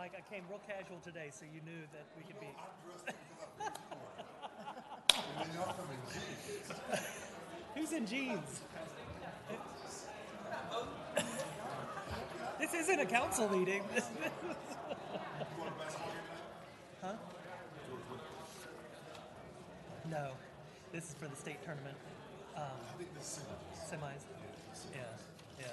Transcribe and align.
Mike, 0.00 0.16
I 0.16 0.22
came 0.34 0.44
real 0.48 0.62
casual 0.66 0.96
today, 1.04 1.28
so 1.30 1.44
you 1.44 1.60
knew 1.60 1.82
that 1.92 2.06
we 2.16 2.22
could 2.24 2.40
be. 2.40 2.46
Who's 7.76 7.92
in 7.92 8.06
jeans? 8.06 8.62
this 12.58 12.72
isn't 12.72 12.98
a 12.98 13.04
council 13.04 13.46
meeting. 13.50 13.82
huh? 17.02 17.12
No, 20.10 20.30
this 20.92 21.10
is 21.10 21.14
for 21.20 21.28
the 21.28 21.36
state 21.36 21.62
tournament. 21.62 21.98
Um, 22.56 22.62
semis. 23.20 24.24
Yeah, 24.94 25.02
yeah. 25.58 25.66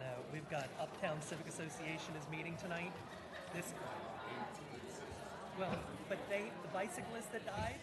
No, 0.00 0.19
we've 0.32 0.48
got 0.50 0.68
Uptown 0.80 1.20
Civic 1.20 1.48
Association 1.48 2.14
is 2.18 2.26
meeting 2.30 2.56
tonight. 2.60 2.92
This, 3.54 3.72
well, 5.58 5.74
but 6.08 6.18
they, 6.28 6.44
the 6.62 6.68
bicyclist 6.68 7.32
that 7.32 7.44
died, 7.46 7.80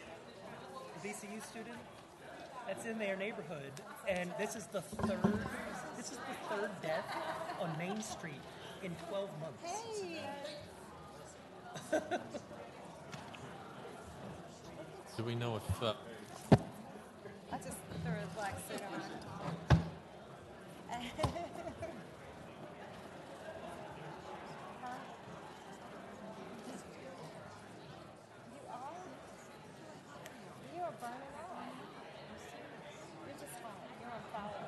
the 1.01 1.09
VCU 1.09 1.43
student, 1.43 1.77
that's 2.65 2.85
in 2.85 2.97
their 2.97 3.15
neighborhood, 3.15 3.71
and 4.07 4.31
this 4.37 4.55
is 4.55 4.65
the 4.65 4.81
third, 4.81 5.39
this 5.95 6.11
is 6.11 6.17
the 6.17 6.55
third 6.55 6.71
death 6.81 7.05
on 7.61 7.77
Main 7.77 8.01
Street 8.01 8.41
in 8.83 8.91
12 9.09 9.29
months. 9.39 9.63
Do 15.17 15.23
we 15.23 15.35
know 15.35 15.55
if, 15.57 15.83
uh, 15.83 15.93
I 17.51 17.57
just 17.57 17.77
threw 18.03 18.13
a 18.13 18.27
black 18.35 18.55
suit 18.69 18.81
on. 18.91 19.01
Huh? 24.83 24.89
You 28.53 28.61
are? 28.69 28.93
You 30.75 30.81
are 30.83 30.95
burning 31.01 31.35
out. 31.39 31.73
You're 33.25 33.37
just 33.39 33.57
fine. 33.57 33.89
You're 33.99 34.13
on 34.13 34.21
fire. 34.31 34.67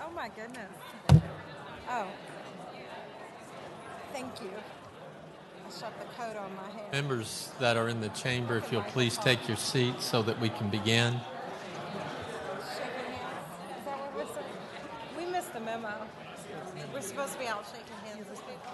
oh 0.00 0.05
my 0.16 0.28
goodness. 0.30 0.72
Oh. 1.90 2.06
Thank 4.14 4.40
you. 4.42 4.50
I 4.50 5.70
shoved 5.70 6.00
the 6.00 6.06
coat 6.16 6.36
on 6.36 6.50
my 6.56 6.70
head. 6.70 6.90
members 6.90 7.50
that 7.60 7.76
are 7.76 7.88
in 7.88 8.00
the 8.00 8.08
chamber, 8.08 8.56
if 8.56 8.72
you'll 8.72 8.82
please 8.84 9.18
take 9.18 9.46
your 9.46 9.58
seats 9.58 10.06
so 10.06 10.22
that 10.22 10.40
we 10.40 10.48
can 10.48 10.70
begin? 10.70 11.20
Shaking 12.72 13.12
hands? 13.12 13.44
Is 13.78 13.84
that 13.84 13.98
what 14.00 14.16
we're 14.16 14.26
supposed 14.26 14.48
We 15.18 15.26
missed 15.26 15.52
the 15.52 15.60
memo. 15.60 15.92
We're 16.94 17.02
supposed 17.02 17.34
to 17.34 17.38
be 17.38 17.46
out 17.46 17.66
shaking 17.66 18.00
hands 18.08 18.26
with 18.30 18.40
people. 18.40 18.72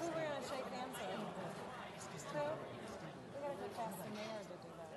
Who 0.00 0.06
we're 0.06 0.12
going 0.14 0.42
to 0.42 0.48
shake 0.48 0.64
hands 0.72 0.96
with? 0.96 1.20
Who? 2.32 2.40
We 2.40 3.40
got 3.44 3.52
to 3.52 3.58
go 3.60 3.68
past 3.76 3.96
the 4.00 4.10
mayor 4.16 4.40
to 4.40 4.56
do 4.64 4.70
that. 4.80 4.88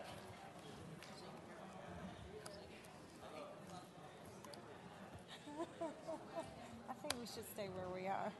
I 6.90 6.94
think 7.02 7.14
we 7.20 7.26
should 7.26 7.48
stay 7.52 7.68
where 7.76 7.90
we 7.94 8.08
are. 8.08 8.32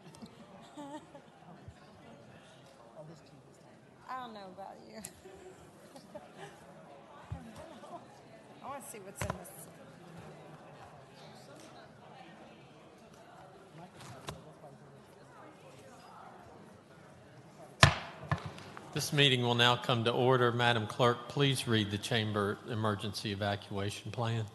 I 4.10 4.20
don't 4.20 4.34
know 4.34 4.50
about 4.54 4.76
you. 4.88 5.00
I 8.64 8.68
want 8.68 8.84
to 8.84 8.92
see 8.92 9.00
what's 9.00 9.22
in 9.22 9.28
this. 9.38 9.50
This 19.02 19.14
meeting 19.14 19.42
will 19.42 19.56
now 19.56 19.76
come 19.76 20.04
to 20.04 20.12
order. 20.12 20.52
Madam 20.52 20.86
Clerk, 20.86 21.28
please 21.28 21.68
read 21.68 21.90
the 21.90 21.98
chamber 21.98 22.60
emergency 22.70 23.32
evacuation 23.32 24.12
plan. 24.12 24.46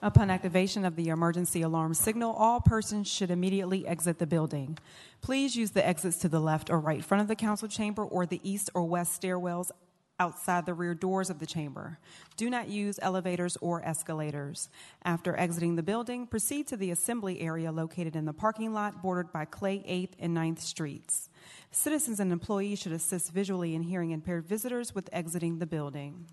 Upon 0.00 0.30
activation 0.30 0.84
of 0.84 0.94
the 0.94 1.08
emergency 1.08 1.62
alarm 1.62 1.94
signal, 1.94 2.32
all 2.34 2.60
persons 2.60 3.08
should 3.08 3.32
immediately 3.32 3.88
exit 3.88 4.20
the 4.20 4.28
building. 4.28 4.78
Please 5.22 5.56
use 5.56 5.72
the 5.72 5.84
exits 5.84 6.18
to 6.18 6.28
the 6.28 6.38
left 6.38 6.70
or 6.70 6.78
right 6.78 7.04
front 7.04 7.20
of 7.20 7.26
the 7.26 7.34
council 7.34 7.66
chamber 7.66 8.04
or 8.04 8.26
the 8.26 8.40
east 8.48 8.70
or 8.74 8.84
west 8.84 9.20
stairwells 9.20 9.72
outside 10.20 10.66
the 10.66 10.74
rear 10.74 10.94
doors 10.94 11.30
of 11.30 11.40
the 11.40 11.46
chamber. 11.46 11.98
Do 12.36 12.48
not 12.48 12.68
use 12.68 13.00
elevators 13.02 13.56
or 13.60 13.84
escalators. 13.84 14.68
After 15.04 15.36
exiting 15.36 15.74
the 15.74 15.82
building, 15.82 16.26
proceed 16.26 16.68
to 16.68 16.76
the 16.76 16.92
assembly 16.92 17.40
area 17.40 17.72
located 17.72 18.14
in 18.14 18.26
the 18.26 18.32
parking 18.32 18.72
lot 18.72 19.02
bordered 19.02 19.32
by 19.32 19.46
Clay 19.46 19.78
8th 19.78 20.12
and 20.20 20.36
9th 20.36 20.60
Streets. 20.60 21.30
Citizens 21.72 22.20
and 22.20 22.30
employees 22.30 22.78
should 22.78 22.92
assist 22.92 23.32
visually 23.32 23.74
and 23.74 23.86
hearing 23.86 24.12
impaired 24.12 24.46
visitors 24.46 24.94
with 24.94 25.08
exiting 25.12 25.58
the 25.58 25.66
building. 25.66 26.26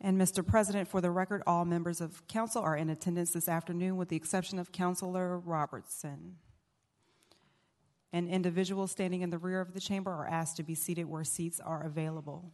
And 0.00 0.18
Mr. 0.18 0.46
President, 0.46 0.88
for 0.88 1.02
the 1.02 1.10
record, 1.10 1.42
all 1.46 1.66
members 1.66 2.00
of 2.00 2.26
council 2.26 2.62
are 2.62 2.76
in 2.76 2.88
attendance 2.88 3.32
this 3.32 3.48
afternoon 3.48 3.98
with 3.98 4.08
the 4.08 4.16
exception 4.16 4.58
of 4.58 4.72
Councilor 4.72 5.38
Robertson. 5.38 6.36
And 8.12 8.28
individuals 8.28 8.90
standing 8.90 9.20
in 9.20 9.30
the 9.30 9.38
rear 9.38 9.60
of 9.60 9.74
the 9.74 9.80
chamber 9.80 10.10
are 10.10 10.26
asked 10.26 10.56
to 10.56 10.62
be 10.62 10.74
seated 10.74 11.04
where 11.04 11.22
seats 11.22 11.60
are 11.60 11.84
available. 11.84 12.50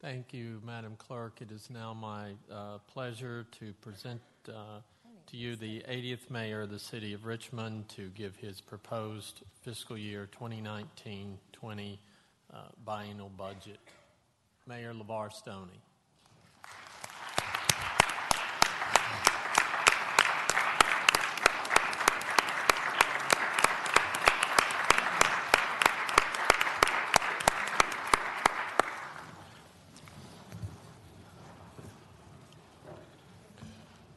Thank 0.00 0.32
you, 0.32 0.62
Madam 0.64 0.96
Clerk. 0.96 1.42
It 1.42 1.50
is 1.50 1.68
now 1.68 1.92
my 1.92 2.30
uh, 2.50 2.78
pleasure 2.86 3.46
to 3.58 3.74
present 3.82 4.22
uh, 4.48 4.80
to 5.26 5.36
you 5.36 5.56
the 5.56 5.80
80th 5.80 6.30
mayor 6.30 6.62
of 6.62 6.70
the 6.70 6.78
city 6.78 7.12
of 7.12 7.26
Richmond 7.26 7.90
to 7.90 8.08
give 8.08 8.34
his 8.36 8.62
proposed 8.62 9.42
fiscal 9.60 9.98
year 9.98 10.26
2019-20 10.40 11.98
uh, 12.50 12.56
biennial 12.82 13.28
budget. 13.28 13.78
Mayor 14.66 14.94
LeVar 14.94 15.34
Stoney. 15.34 15.82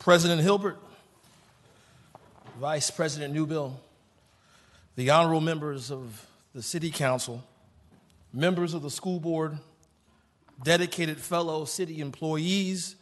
President 0.04 0.42
Hilbert, 0.42 0.78
Vice 2.60 2.92
President 2.92 3.34
Newbille, 3.34 3.80
the 4.98 5.10
honorable 5.10 5.40
members 5.40 5.90
of 5.92 6.28
the 6.54 6.62
City 6.62 6.92
Council, 6.92 7.42
members 8.34 8.74
of 8.74 8.82
the 8.82 8.92
school 8.92 9.22
board, 9.22 9.58
dedicated 10.62 11.20
fellow 11.20 11.64
city 11.64 12.02
employees, 12.02 12.98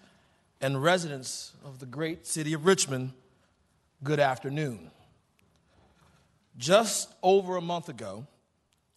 and 0.62 0.84
residents 0.84 1.54
of 1.66 1.80
the 1.80 1.88
great 1.88 2.28
city 2.28 2.54
of 2.54 2.68
Richmond, 2.68 3.14
good 4.04 4.20
afternoon. 4.20 4.92
Just 6.56 7.12
over 7.24 7.56
a 7.56 7.62
month 7.62 7.90
ago, 7.90 8.28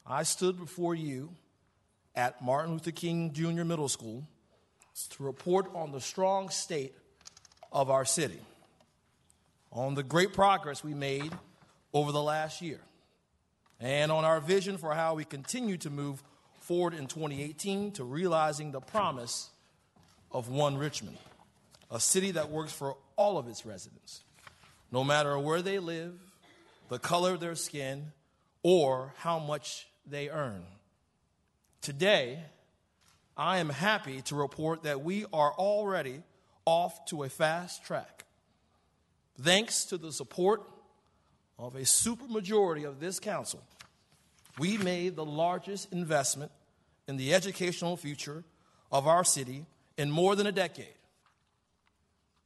I 0.06 0.24
stood 0.24 0.58
before 0.58 0.94
you 0.94 1.30
at 2.14 2.42
Martin 2.42 2.74
Luther 2.74 2.90
King 2.90 3.32
Jr. 3.32 3.64
Middle 3.64 3.88
School 3.88 4.28
to 5.08 5.22
report 5.22 5.74
on 5.74 5.90
the 5.90 6.02
strong 6.02 6.50
state 6.50 6.94
of 7.74 7.90
our 7.90 8.04
city, 8.04 8.38
on 9.72 9.96
the 9.96 10.04
great 10.04 10.32
progress 10.32 10.84
we 10.84 10.94
made 10.94 11.32
over 11.92 12.12
the 12.12 12.22
last 12.22 12.62
year, 12.62 12.78
and 13.80 14.12
on 14.12 14.24
our 14.24 14.40
vision 14.40 14.78
for 14.78 14.94
how 14.94 15.14
we 15.14 15.24
continue 15.24 15.76
to 15.76 15.90
move 15.90 16.22
forward 16.60 16.94
in 16.94 17.08
2018 17.08 17.90
to 17.90 18.04
realizing 18.04 18.70
the 18.70 18.80
promise 18.80 19.50
of 20.30 20.48
One 20.48 20.78
Richmond, 20.78 21.18
a 21.90 21.98
city 21.98 22.30
that 22.30 22.48
works 22.48 22.72
for 22.72 22.96
all 23.16 23.38
of 23.38 23.48
its 23.48 23.66
residents, 23.66 24.22
no 24.92 25.02
matter 25.02 25.36
where 25.36 25.60
they 25.60 25.80
live, 25.80 26.14
the 26.88 27.00
color 27.00 27.34
of 27.34 27.40
their 27.40 27.56
skin, 27.56 28.12
or 28.62 29.12
how 29.18 29.40
much 29.40 29.88
they 30.06 30.30
earn. 30.30 30.64
Today, 31.80 32.38
I 33.36 33.58
am 33.58 33.68
happy 33.68 34.22
to 34.22 34.36
report 34.36 34.84
that 34.84 35.02
we 35.02 35.26
are 35.32 35.52
already 35.52 36.22
off 36.66 37.04
to 37.06 37.22
a 37.24 37.28
fast 37.28 37.84
track. 37.84 38.24
Thanks 39.40 39.84
to 39.86 39.98
the 39.98 40.12
support 40.12 40.62
of 41.58 41.74
a 41.74 41.80
supermajority 41.80 42.84
of 42.84 43.00
this 43.00 43.20
council, 43.20 43.62
we 44.58 44.78
made 44.78 45.16
the 45.16 45.24
largest 45.24 45.92
investment 45.92 46.52
in 47.08 47.16
the 47.16 47.34
educational 47.34 47.96
future 47.96 48.44
of 48.92 49.06
our 49.06 49.24
city 49.24 49.66
in 49.98 50.10
more 50.10 50.36
than 50.36 50.46
a 50.46 50.52
decade 50.52 50.94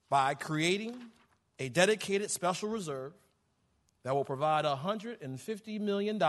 by 0.09 0.35
creating 0.35 0.97
a 1.59 1.69
dedicated 1.69 2.31
special 2.31 2.69
reserve 2.69 3.13
that 4.05 4.15
will 4.15 4.25
provide 4.25 4.65
$150 4.65 5.81
million 5.81 6.23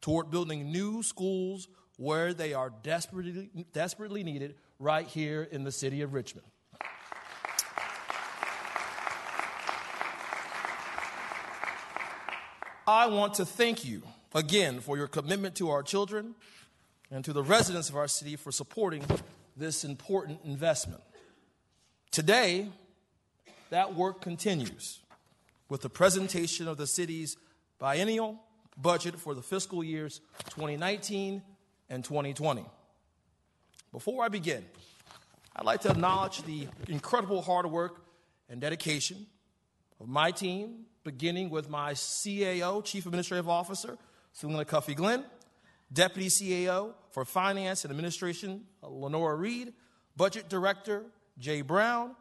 toward 0.00 0.30
building 0.30 0.70
new 0.70 1.02
schools 1.02 1.68
where 1.96 2.34
they 2.34 2.52
are 2.52 2.70
desperately, 2.82 3.48
desperately 3.72 4.22
needed 4.22 4.56
right 4.78 5.06
here 5.06 5.48
in 5.50 5.64
the 5.64 5.72
city 5.72 6.02
of 6.02 6.12
Richmond. 6.12 6.46
I 12.86 13.06
want 13.06 13.34
to 13.34 13.46
thank 13.46 13.86
you 13.86 14.02
again 14.34 14.80
for 14.80 14.98
your 14.98 15.06
commitment 15.06 15.54
to 15.54 15.70
our 15.70 15.82
children 15.82 16.34
and 17.10 17.24
to 17.24 17.32
the 17.32 17.42
residents 17.42 17.88
of 17.88 17.96
our 17.96 18.08
city 18.08 18.36
for 18.36 18.52
supporting 18.52 19.02
this 19.56 19.84
important 19.84 20.40
investment. 20.44 21.00
Today, 22.10 22.68
that 23.70 23.94
work 23.94 24.20
continues 24.20 25.00
with 25.70 25.80
the 25.80 25.88
presentation 25.88 26.68
of 26.68 26.76
the 26.76 26.86
city's 26.86 27.38
biennial 27.78 28.38
budget 28.76 29.18
for 29.18 29.34
the 29.34 29.40
fiscal 29.42 29.82
years 29.82 30.20
2019 30.50 31.40
and 31.88 32.04
2020. 32.04 32.66
Before 33.92 34.22
I 34.22 34.28
begin, 34.28 34.62
I'd 35.56 35.64
like 35.64 35.80
to 35.82 35.90
acknowledge 35.90 36.42
the 36.42 36.68
incredible 36.88 37.40
hard 37.40 37.64
work 37.64 38.02
and 38.50 38.60
dedication 38.60 39.24
of 40.00 40.06
my 40.06 40.32
team, 40.32 40.84
beginning 41.04 41.50
with 41.50 41.68
my 41.68 41.92
CAO, 41.92 42.84
Chief 42.84 43.06
Administrative 43.06 43.48
Officer, 43.48 43.96
Selena 44.32 44.64
Cuffee-Glenn, 44.64 45.24
Deputy 45.92 46.28
CAO 46.28 46.94
for 47.10 47.24
Finance 47.24 47.84
and 47.84 47.90
Administration, 47.90 48.64
Lenora 48.82 49.36
Reed, 49.36 49.72
Budget 50.16 50.48
Director, 50.48 51.04
Jay 51.38 51.62
Brown, 51.62 52.16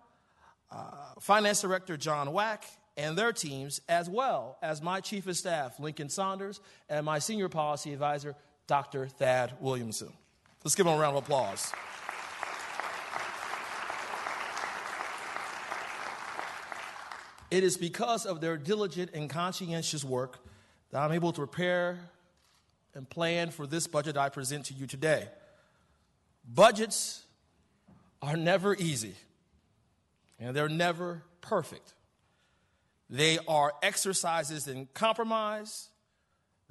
uh, 0.71 0.91
Finance 1.19 1.61
Director, 1.61 1.97
John 1.97 2.31
Wack, 2.33 2.65
and 2.97 3.17
their 3.17 3.31
teams, 3.31 3.81
as 3.89 4.09
well 4.09 4.57
as 4.61 4.81
my 4.81 4.99
Chief 5.01 5.25
of 5.27 5.35
Staff, 5.35 5.79
Lincoln 5.79 6.09
Saunders, 6.09 6.59
and 6.89 7.05
my 7.05 7.19
Senior 7.19 7.49
Policy 7.49 7.93
Advisor, 7.93 8.35
Dr. 8.67 9.07
Thad 9.07 9.53
Williamson. 9.59 10.13
Let's 10.63 10.75
give 10.75 10.85
them 10.85 10.95
a 10.95 10.99
round 10.99 11.17
of 11.17 11.23
applause. 11.23 11.73
It 17.53 17.63
is 17.63 17.77
because 17.77 18.25
of 18.25 18.41
their 18.41 18.57
diligent 18.57 19.11
and 19.13 19.29
conscientious 19.29 20.03
work 20.03 20.39
that 20.89 21.03
I'm 21.03 21.11
able 21.11 21.31
to 21.33 21.37
prepare 21.37 21.99
and 22.95 23.07
plan 23.07 23.51
for 23.51 23.67
this 23.67 23.85
budget 23.85 24.17
I 24.17 24.29
present 24.29 24.65
to 24.65 24.73
you 24.73 24.87
today. 24.87 25.27
Budgets 26.51 27.21
are 28.23 28.35
never 28.35 28.73
easy, 28.73 29.13
and 30.39 30.55
they're 30.55 30.67
never 30.67 31.21
perfect. 31.41 31.93
They 33.07 33.37
are 33.47 33.71
exercises 33.83 34.67
in 34.67 34.87
compromise. 34.95 35.89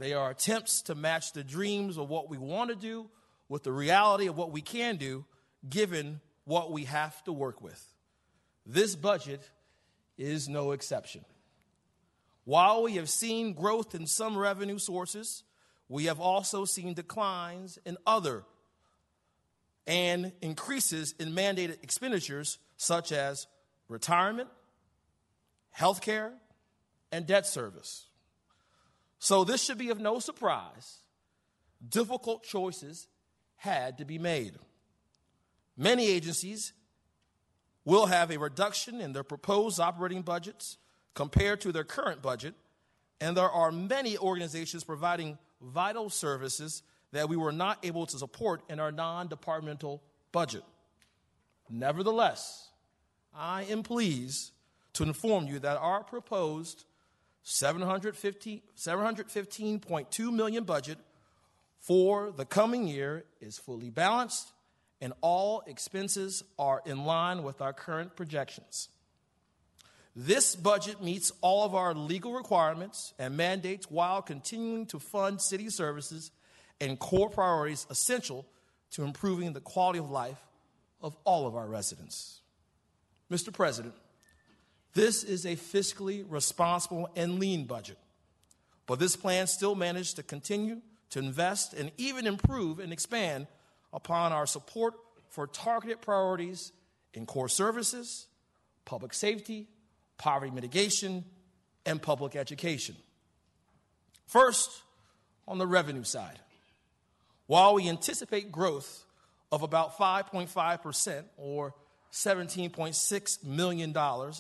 They 0.01 0.15
are 0.15 0.33
attempts 0.33 0.83
to 0.83 0.97
match 0.97 1.33
the 1.33 1.45
dreams 1.45 1.97
of 1.97 2.09
what 2.09 2.29
we 2.29 2.39
want 2.39 2.71
to 2.71 2.77
do 2.77 3.09
with 3.49 3.63
the 3.63 3.71
reality 3.71 4.27
of 4.27 4.37
what 4.37 4.51
we 4.51 4.63
can 4.63 4.97
do 4.97 5.27
given 5.71 6.21
what 6.43 6.73
we 6.73 6.87
have 6.87 7.23
to 7.23 7.33
work 7.33 7.63
with. 7.63 7.81
This 8.67 8.97
budget 8.97 9.49
is 10.17 10.49
no 10.49 10.73
exception. 10.73 11.25
While 12.45 12.83
we 12.83 12.95
have 12.95 13.09
seen 13.09 13.55
growth 13.55 13.95
in 13.95 14.07
some 14.07 14.37
revenue 14.37 14.79
sources, 14.79 15.45
we 15.89 16.05
have 16.05 16.21
also 16.21 16.65
seen 16.65 16.95
declines 16.95 17.79
in 17.85 17.97
other 18.07 18.45
and 19.87 20.33
increases 20.41 21.15
in 21.19 21.33
mandated 21.33 21.83
expenditures 21.83 22.59
such 22.77 23.13
as 23.13 23.47
retirement, 23.89 24.49
health 25.71 26.01
care, 26.01 26.33
and 27.11 27.27
debt 27.27 27.47
service. 27.47 28.07
So, 29.19 29.45
this 29.45 29.63
should 29.63 29.79
be 29.79 29.91
of 29.91 30.01
no 30.01 30.19
surprise. 30.19 30.99
Difficult 31.89 32.43
choices 32.43 33.07
had 33.57 33.99
to 33.99 34.05
be 34.05 34.19
made. 34.19 34.55
Many 35.77 36.09
agencies 36.09 36.73
will 37.85 38.07
have 38.07 38.31
a 38.31 38.39
reduction 38.39 39.01
in 39.01 39.13
their 39.13 39.23
proposed 39.23 39.81
operating 39.81 40.23
budgets 40.23 40.79
compared 41.15 41.61
to 41.61 41.73
their 41.73 41.85
current 41.85 42.23
budget, 42.23 42.55
and 43.21 43.37
there 43.37 43.51
are 43.51 43.71
many 43.71 44.17
organizations 44.19 44.85
providing 44.85 45.39
vital 45.61 46.11
services 46.11 46.83
that 47.13 47.29
we 47.29 47.37
were 47.37 47.53
not 47.53 47.79
able 47.83 48.07
to 48.07 48.19
support 48.19 48.63
in 48.69 48.81
our 48.81 48.91
non 48.91 49.29
departmental 49.29 50.03
budget. 50.33 50.65
Nevertheless, 51.69 52.71
I 53.35 53.65
am 53.65 53.83
pleased 53.83 54.53
to 54.95 55.05
inform 55.05 55.47
you 55.47 55.59
that 55.61 55.79
our 55.79 56.03
proposed 56.03 56.85
750, 57.43 58.63
715.2 58.77 60.33
million 60.33 60.65
budget 60.65 60.99
for 61.79 62.31
the 62.31 62.45
coming 62.45 62.87
year 62.87 63.25
is 63.41 63.59
fully 63.59 63.91
balanced 63.91 64.52
and 65.03 65.13
all 65.21 65.65
expenses 65.67 66.45
are 66.61 66.81
in 66.87 67.05
line 67.05 67.43
with 67.43 67.61
our 67.61 67.73
current 67.73 68.15
projections. 68.15 68.89
This 70.15 70.55
budget 70.55 71.03
meets 71.03 71.33
all 71.41 71.65
of 71.65 71.75
our 71.75 71.93
legal 71.93 72.33
requirements 72.33 73.13
and 73.19 73.37
mandates 73.37 73.91
while 73.91 74.23
continuing 74.23 74.87
to 74.87 75.01
fund 75.01 75.41
city 75.41 75.71
services 75.71 76.31
and 76.81 76.99
core 77.01 77.29
priorities 77.29 77.85
essential 77.91 78.47
to 78.93 79.03
improving 79.03 79.53
the 79.53 79.61
quality 79.61 79.99
of 79.99 80.09
life 80.09 80.41
of 81.01 81.17
all 81.25 81.49
of 81.49 81.57
our 81.57 81.67
residents. 81.67 82.41
Mr. 83.29 83.53
President, 83.53 83.95
this 84.95 85.25
is 85.25 85.45
a 85.45 85.57
fiscally 85.57 86.25
responsible 86.29 87.11
and 87.17 87.41
lean 87.41 87.65
budget, 87.65 87.99
but 88.87 89.01
this 89.01 89.17
plan 89.17 89.49
still 89.49 89.75
managed 89.75 90.15
to 90.17 90.23
continue 90.23 90.81
to 91.11 91.19
invest 91.19 91.75
and 91.75 91.91
even 91.97 92.27
improve 92.27 92.79
and 92.79 92.93
expand 92.93 93.49
upon 93.93 94.33
our 94.33 94.47
support 94.47 94.95
for 95.29 95.47
targeted 95.47 96.01
priorities 96.01 96.73
in 97.15 97.27
core 97.27 97.49
services, 97.49 98.27
public 98.85 99.15
safety, 99.15 99.67
poverty 100.19 100.51
mitigation, 100.51 101.25
and 101.85 102.01
public 102.01 102.37
education. 102.37 102.97
First, 104.27 104.83
on 105.47 105.59
the 105.59 105.67
revenue 105.67 106.05
side, 106.05 106.39
while 107.47 107.75
we 107.75 107.89
anticipate 107.89 108.53
growth 108.53 109.05
of 109.51 109.63
about 109.63 109.99
5.5% 109.99 111.25
or 111.37 111.75
$17.6 112.13 113.45
million 113.45 113.95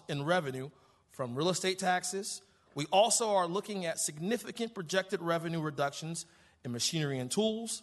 in 0.08 0.24
revenue 0.24 0.70
from 1.10 1.34
real 1.34 1.50
estate 1.50 1.78
taxes, 1.78 2.42
we 2.74 2.86
also 2.86 3.34
are 3.34 3.46
looking 3.46 3.84
at 3.84 3.98
significant 3.98 4.74
projected 4.74 5.20
revenue 5.20 5.60
reductions 5.60 6.24
in 6.64 6.72
machinery 6.72 7.18
and 7.18 7.30
tools, 7.30 7.82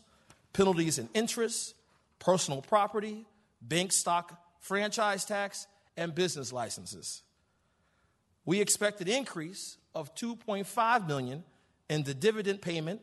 penalties 0.54 0.98
and 0.98 1.10
interest, 1.14 1.76
personal 2.20 2.62
property, 2.62 3.26
bank 3.62 3.92
stock 3.92 4.42
franchise 4.60 5.26
tax, 5.26 5.68
and 5.98 6.14
business 6.14 6.54
licenses. 6.54 7.24
We 8.46 8.62
expect 8.62 9.02
an 9.02 9.08
increase 9.08 9.78
of 9.94 10.14
2.5 10.16 11.08
million 11.08 11.44
in 11.90 12.04
the 12.04 12.14
dividend 12.14 12.62
payment 12.62 13.02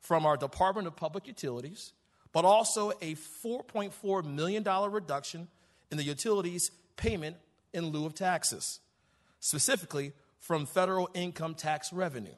from 0.00 0.26
our 0.26 0.36
Department 0.36 0.86
of 0.86 0.96
Public 0.96 1.26
Utilities, 1.26 1.92
but 2.32 2.44
also 2.44 2.90
a 3.00 3.14
4.4 3.14 4.24
million 4.24 4.62
dollar 4.62 4.90
reduction 4.90 5.48
in 5.90 5.96
the 5.96 6.04
utilities 6.04 6.70
payment 6.96 7.36
in 7.72 7.86
lieu 7.86 8.06
of 8.06 8.14
taxes, 8.14 8.80
specifically 9.40 10.12
from 10.38 10.66
federal 10.66 11.08
income 11.14 11.54
tax 11.54 11.92
revenue. 11.92 12.34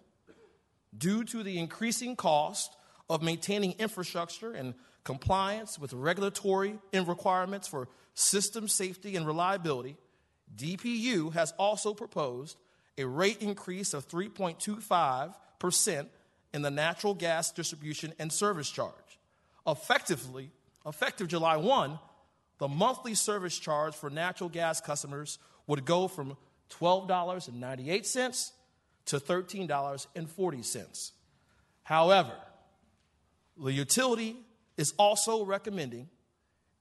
Due 0.97 1.25
to 1.25 1.43
the 1.43 1.59
increasing 1.59 2.15
cost 2.15 2.77
of 3.09 3.23
maintaining 3.23 3.73
infrastructure 3.79 4.53
and 4.53 4.75
compliance 5.05 5.79
with 5.79 5.93
regulatory 5.93 6.79
requirements 6.93 7.69
for 7.69 7.89
system 8.15 8.67
safety 8.69 9.15
and 9.17 9.27
reliability, 9.27 9.97
DPU 10.57 11.33
has 11.33 11.53
also 11.59 11.95
proposed 11.95 12.57
a 12.99 13.05
rate 13.05 13.43
increase 13.43 13.95
of 13.95 14.09
3.25% 14.09 16.07
in 16.55 16.63
the 16.63 16.71
natural 16.71 17.15
gas 17.15 17.53
distribution 17.53 18.13
and 18.19 18.33
service 18.33 18.71
charge. 18.71 18.93
Effectively, 19.67 20.51
effective 20.87 21.29
July 21.29 21.57
1, 21.57 21.99
the 22.59 22.69
monthly 22.69 23.15
service 23.15 23.59
charge 23.59 23.95
for 23.95 24.09
natural 24.09 24.49
gas 24.49 24.81
customers 24.81 25.39
would 25.67 25.85
go 25.85 26.09
from 26.09 26.37
$12.98 26.71 28.53
to 29.07 29.21
$13.40. 29.21 31.13
However, 31.83 32.33
the 33.63 33.73
utility 33.73 34.37
is 34.77 34.93
also 34.99 35.45
recommending 35.45 36.09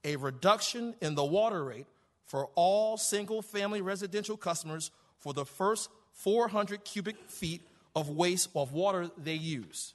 a 0.04 0.16
reduction 0.16 0.94
in 1.00 1.14
the 1.14 1.24
water 1.24 1.64
rate 1.64 1.86
for 2.26 2.48
all 2.54 2.96
single 2.96 3.42
family 3.42 3.80
residential 3.80 4.36
customers 4.36 4.90
for 5.18 5.32
the 5.32 5.44
first 5.44 5.88
400 6.12 6.84
cubic 6.84 7.16
feet 7.28 7.62
of 7.94 8.08
waste 8.08 8.50
of 8.54 8.72
water 8.72 9.10
they 9.16 9.34
use. 9.34 9.94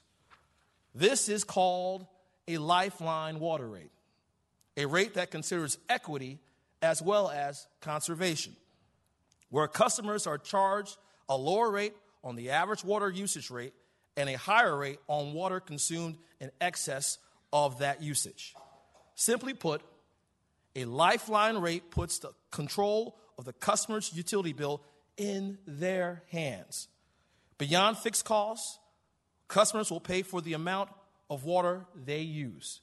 This 0.94 1.28
is 1.28 1.44
called 1.44 2.06
a 2.48 2.58
lifeline 2.58 3.38
water 3.38 3.68
rate, 3.68 3.90
a 4.76 4.86
rate 4.86 5.14
that 5.14 5.30
considers 5.30 5.78
equity 5.88 6.38
as 6.82 7.00
well 7.00 7.30
as 7.30 7.66
conservation, 7.80 8.54
where 9.50 9.68
customers 9.68 10.26
are 10.26 10.38
charged 10.38 10.96
a 11.28 11.36
lower 11.36 11.70
rate 11.70 11.94
on 12.24 12.36
the 12.36 12.50
average 12.50 12.84
water 12.84 13.08
usage 13.08 13.50
rate 13.50 13.72
and 14.16 14.28
a 14.28 14.36
higher 14.36 14.76
rate 14.76 14.98
on 15.08 15.32
water 15.32 15.60
consumed 15.60 16.16
in 16.40 16.50
excess 16.60 17.18
of 17.52 17.78
that 17.78 18.02
usage. 18.02 18.54
Simply 19.14 19.54
put, 19.54 19.82
a 20.74 20.84
lifeline 20.84 21.58
rate 21.58 21.90
puts 21.90 22.18
the 22.18 22.32
control 22.50 23.18
of 23.38 23.44
the 23.44 23.52
customer's 23.52 24.12
utility 24.14 24.52
bill 24.52 24.82
in 25.16 25.58
their 25.66 26.22
hands. 26.30 26.88
Beyond 27.58 27.98
fixed 27.98 28.24
costs, 28.24 28.78
Customers 29.52 29.90
will 29.90 30.00
pay 30.00 30.22
for 30.22 30.40
the 30.40 30.54
amount 30.54 30.88
of 31.28 31.44
water 31.44 31.84
they 31.94 32.20
use. 32.20 32.80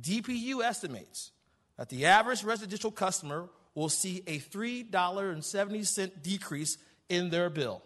DPU 0.00 0.62
estimates 0.62 1.32
that 1.76 1.88
the 1.88 2.06
average 2.06 2.44
residential 2.44 2.92
customer 2.92 3.48
will 3.74 3.88
see 3.88 4.22
a 4.28 4.38
$3.70 4.38 6.22
decrease 6.22 6.78
in 7.08 7.30
their 7.30 7.50
bill. 7.50 7.82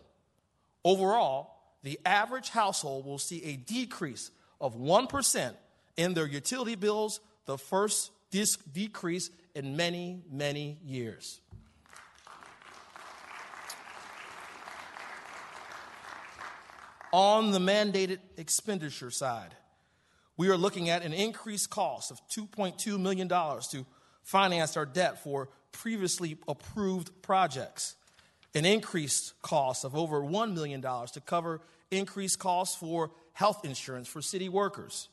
Overall, 0.85 1.57
the 1.83 1.99
average 2.05 2.51
household 2.51 3.07
will 3.07 3.19
see 3.19 3.43
a 3.45 3.57
decrease 3.57 4.31
of 4.61 4.77
1% 4.77 5.55
in 5.97 6.15
their 6.15 6.27
utility 6.27 6.75
bills, 6.75 7.21
the 7.47 7.59
first 7.59 8.11
decrease 8.31 9.31
in 9.55 9.77
many, 9.77 10.23
many 10.31 10.79
years. 10.85 11.41
On 17.13 17.51
the 17.51 17.59
mandated 17.59 18.21
expenditure 18.39 19.11
side, 19.11 19.55
we 20.39 20.49
are 20.49 20.57
looking 20.57 20.89
at 20.89 21.03
an 21.03 21.13
increased 21.13 21.69
cost 21.69 22.11
of 22.11 22.27
$2.2 22.29 22.99
million 22.99 23.29
to 23.29 23.87
finance 24.23 24.77
our 24.79 24.87
debt 24.87 25.23
for 25.23 25.51
previously 25.73 26.39
approved 26.49 27.11
projects, 27.21 27.97
an 28.55 28.65
increased 28.65 29.35
cost 29.43 29.85
of 29.85 29.95
over 29.95 30.21
$1 30.21 30.55
million 30.55 30.83
to 30.83 31.21
cover 31.25 31.61
increased 31.91 32.39
costs 32.39 32.77
for 32.77 33.11
health 33.33 33.65
insurance 33.65 34.09
for 34.09 34.21
city 34.21 34.49
workers, 34.49 35.09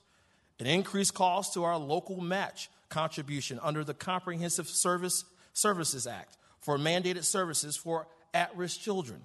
an 0.59 0.65
increased 0.65 1.13
cost 1.13 1.53
to 1.53 1.63
our 1.63 1.77
local 1.77 2.21
match 2.21 2.69
contribution 2.89 3.59
under 3.61 3.83
the 3.83 3.93
Comprehensive 3.93 4.67
Service 4.67 5.23
Services 5.53 6.07
Act 6.07 6.37
for 6.59 6.77
mandated 6.77 7.23
services 7.23 7.77
for 7.77 8.07
at 8.33 8.55
risk 8.55 8.79
children, 8.79 9.21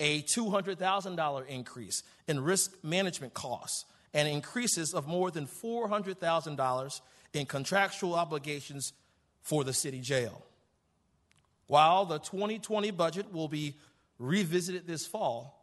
a 0.00 0.22
$200,000 0.22 1.46
increase 1.48 2.02
in 2.26 2.40
risk 2.40 2.72
management 2.82 3.34
costs, 3.34 3.84
and 4.14 4.28
increases 4.28 4.94
of 4.94 5.06
more 5.06 5.30
than 5.30 5.46
$400,000 5.46 7.00
in 7.34 7.46
contractual 7.46 8.14
obligations 8.14 8.92
for 9.42 9.64
the 9.64 9.72
city 9.72 10.00
jail. 10.00 10.42
While 11.68 12.06
the 12.06 12.18
2020 12.18 12.90
budget 12.90 13.32
will 13.32 13.46
be 13.46 13.76
revisited 14.18 14.86
this 14.86 15.06
fall, 15.06 15.54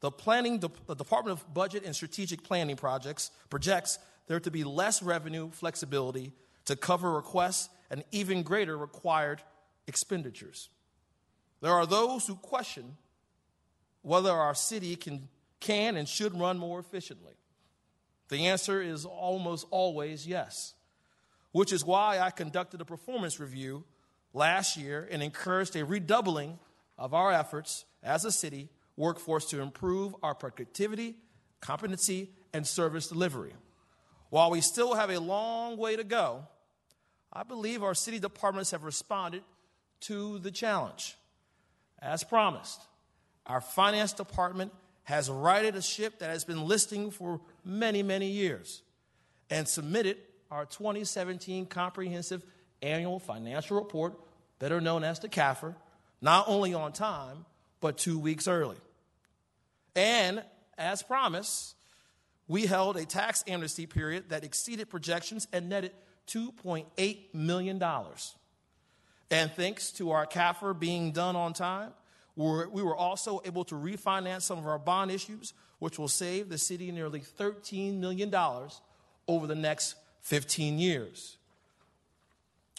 the 0.00 0.10
planning 0.10 0.60
the 0.60 0.94
Department 0.94 1.38
of 1.40 1.54
Budget 1.54 1.84
and 1.84 1.96
Strategic 1.96 2.44
Planning 2.44 2.76
projects 2.76 3.30
projects 3.50 3.98
there 4.26 4.38
to 4.40 4.50
be 4.50 4.62
less 4.62 5.02
revenue 5.02 5.50
flexibility 5.50 6.32
to 6.66 6.76
cover 6.76 7.12
requests 7.12 7.68
and 7.90 8.04
even 8.12 8.42
greater 8.42 8.76
required 8.76 9.42
expenditures. 9.86 10.68
There 11.60 11.72
are 11.72 11.86
those 11.86 12.26
who 12.26 12.36
question 12.36 12.96
whether 14.02 14.30
our 14.30 14.54
city 14.54 14.96
can, 14.96 15.28
can 15.60 15.96
and 15.96 16.06
should 16.06 16.38
run 16.38 16.58
more 16.58 16.78
efficiently. 16.78 17.34
The 18.28 18.46
answer 18.46 18.82
is 18.82 19.06
almost 19.06 19.66
always 19.70 20.26
yes, 20.26 20.74
which 21.52 21.72
is 21.72 21.84
why 21.84 22.18
I 22.18 22.30
conducted 22.30 22.82
a 22.82 22.84
performance 22.84 23.40
review 23.40 23.84
last 24.34 24.76
year 24.76 25.08
and 25.10 25.22
encouraged 25.22 25.76
a 25.76 25.84
redoubling 25.84 26.58
of 26.98 27.14
our 27.14 27.32
efforts 27.32 27.86
as 28.02 28.24
a 28.24 28.32
city 28.32 28.68
workforce 28.96 29.46
to 29.46 29.62
improve 29.62 30.14
our 30.22 30.34
productivity, 30.34 31.16
competency, 31.60 32.30
and 32.52 32.66
service 32.66 33.08
delivery. 33.08 33.52
While 34.30 34.50
we 34.50 34.60
still 34.60 34.94
have 34.94 35.10
a 35.10 35.18
long 35.18 35.76
way 35.76 35.96
to 35.96 36.04
go, 36.04 36.46
I 37.32 37.42
believe 37.42 37.82
our 37.82 37.94
city 37.94 38.18
departments 38.18 38.72
have 38.72 38.84
responded 38.84 39.42
to 40.02 40.38
the 40.40 40.50
challenge. 40.50 41.16
As 42.00 42.22
promised, 42.22 42.80
our 43.46 43.60
finance 43.60 44.12
department 44.12 44.72
has 45.04 45.30
righted 45.30 45.76
a 45.76 45.82
ship 45.82 46.18
that 46.18 46.30
has 46.30 46.44
been 46.44 46.64
listing 46.64 47.10
for 47.10 47.40
many, 47.64 48.02
many 48.02 48.28
years 48.28 48.82
and 49.50 49.68
submitted 49.68 50.16
our 50.50 50.64
2017 50.66 51.66
comprehensive 51.66 52.42
annual 52.82 53.18
financial 53.18 53.76
report, 53.78 54.14
better 54.58 54.80
known 54.80 55.04
as 55.04 55.18
the 55.18 55.28
CAFR, 55.28 55.74
not 56.20 56.48
only 56.48 56.74
on 56.74 56.92
time, 56.92 57.44
but 57.80 57.98
two 57.98 58.18
weeks 58.18 58.48
early. 58.48 58.76
And 59.94 60.42
as 60.78 61.02
promised, 61.02 61.76
we 62.48 62.66
held 62.66 62.96
a 62.96 63.04
tax 63.04 63.44
amnesty 63.46 63.86
period 63.86 64.30
that 64.30 64.44
exceeded 64.44 64.90
projections 64.90 65.46
and 65.52 65.68
netted 65.68 65.92
$2.8 66.28 67.34
million. 67.34 67.82
And 69.30 69.50
thanks 69.52 69.90
to 69.92 70.10
our 70.12 70.26
CAFR 70.26 70.78
being 70.78 71.12
done 71.12 71.36
on 71.36 71.52
time, 71.52 71.92
we 72.36 72.82
were 72.82 72.96
also 72.96 73.40
able 73.44 73.64
to 73.64 73.74
refinance 73.74 74.42
some 74.42 74.58
of 74.58 74.66
our 74.66 74.78
bond 74.78 75.10
issues, 75.10 75.54
which 75.78 75.98
will 75.98 76.08
save 76.08 76.48
the 76.48 76.58
city 76.58 76.90
nearly 76.90 77.20
$13 77.20 77.98
million 77.98 78.34
over 79.28 79.46
the 79.46 79.54
next 79.54 79.94
15 80.22 80.78
years. 80.78 81.36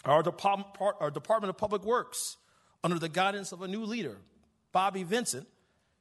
Our 0.06 0.22
Department, 0.22 1.50
of 1.50 1.56
Public 1.56 1.84
Works, 1.84 2.36
under 2.84 2.98
the 2.98 3.08
guidance 3.08 3.52
of 3.52 3.62
a 3.62 3.68
new 3.68 3.84
leader, 3.84 4.18
Bobby 4.72 5.02
Vincent, 5.02 5.46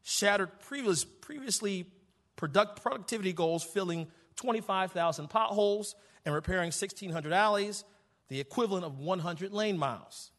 shattered 0.04 0.60
previous, 0.60 1.04
previously 1.04 1.88
product, 2.36 2.82
productivity 2.84 3.34
goals, 3.34 3.64
filling 3.64 4.08
25,000 4.36 5.28
potholes 5.30 5.96
and 6.26 6.36
repairing 6.36 6.68
1,600 6.68 7.34
alleys, 7.34 7.84
the 8.28 8.40
equivalent 8.40 8.86
of 8.86 9.00
100 9.00 9.52
lane 9.52 9.78
miles. 9.78 10.32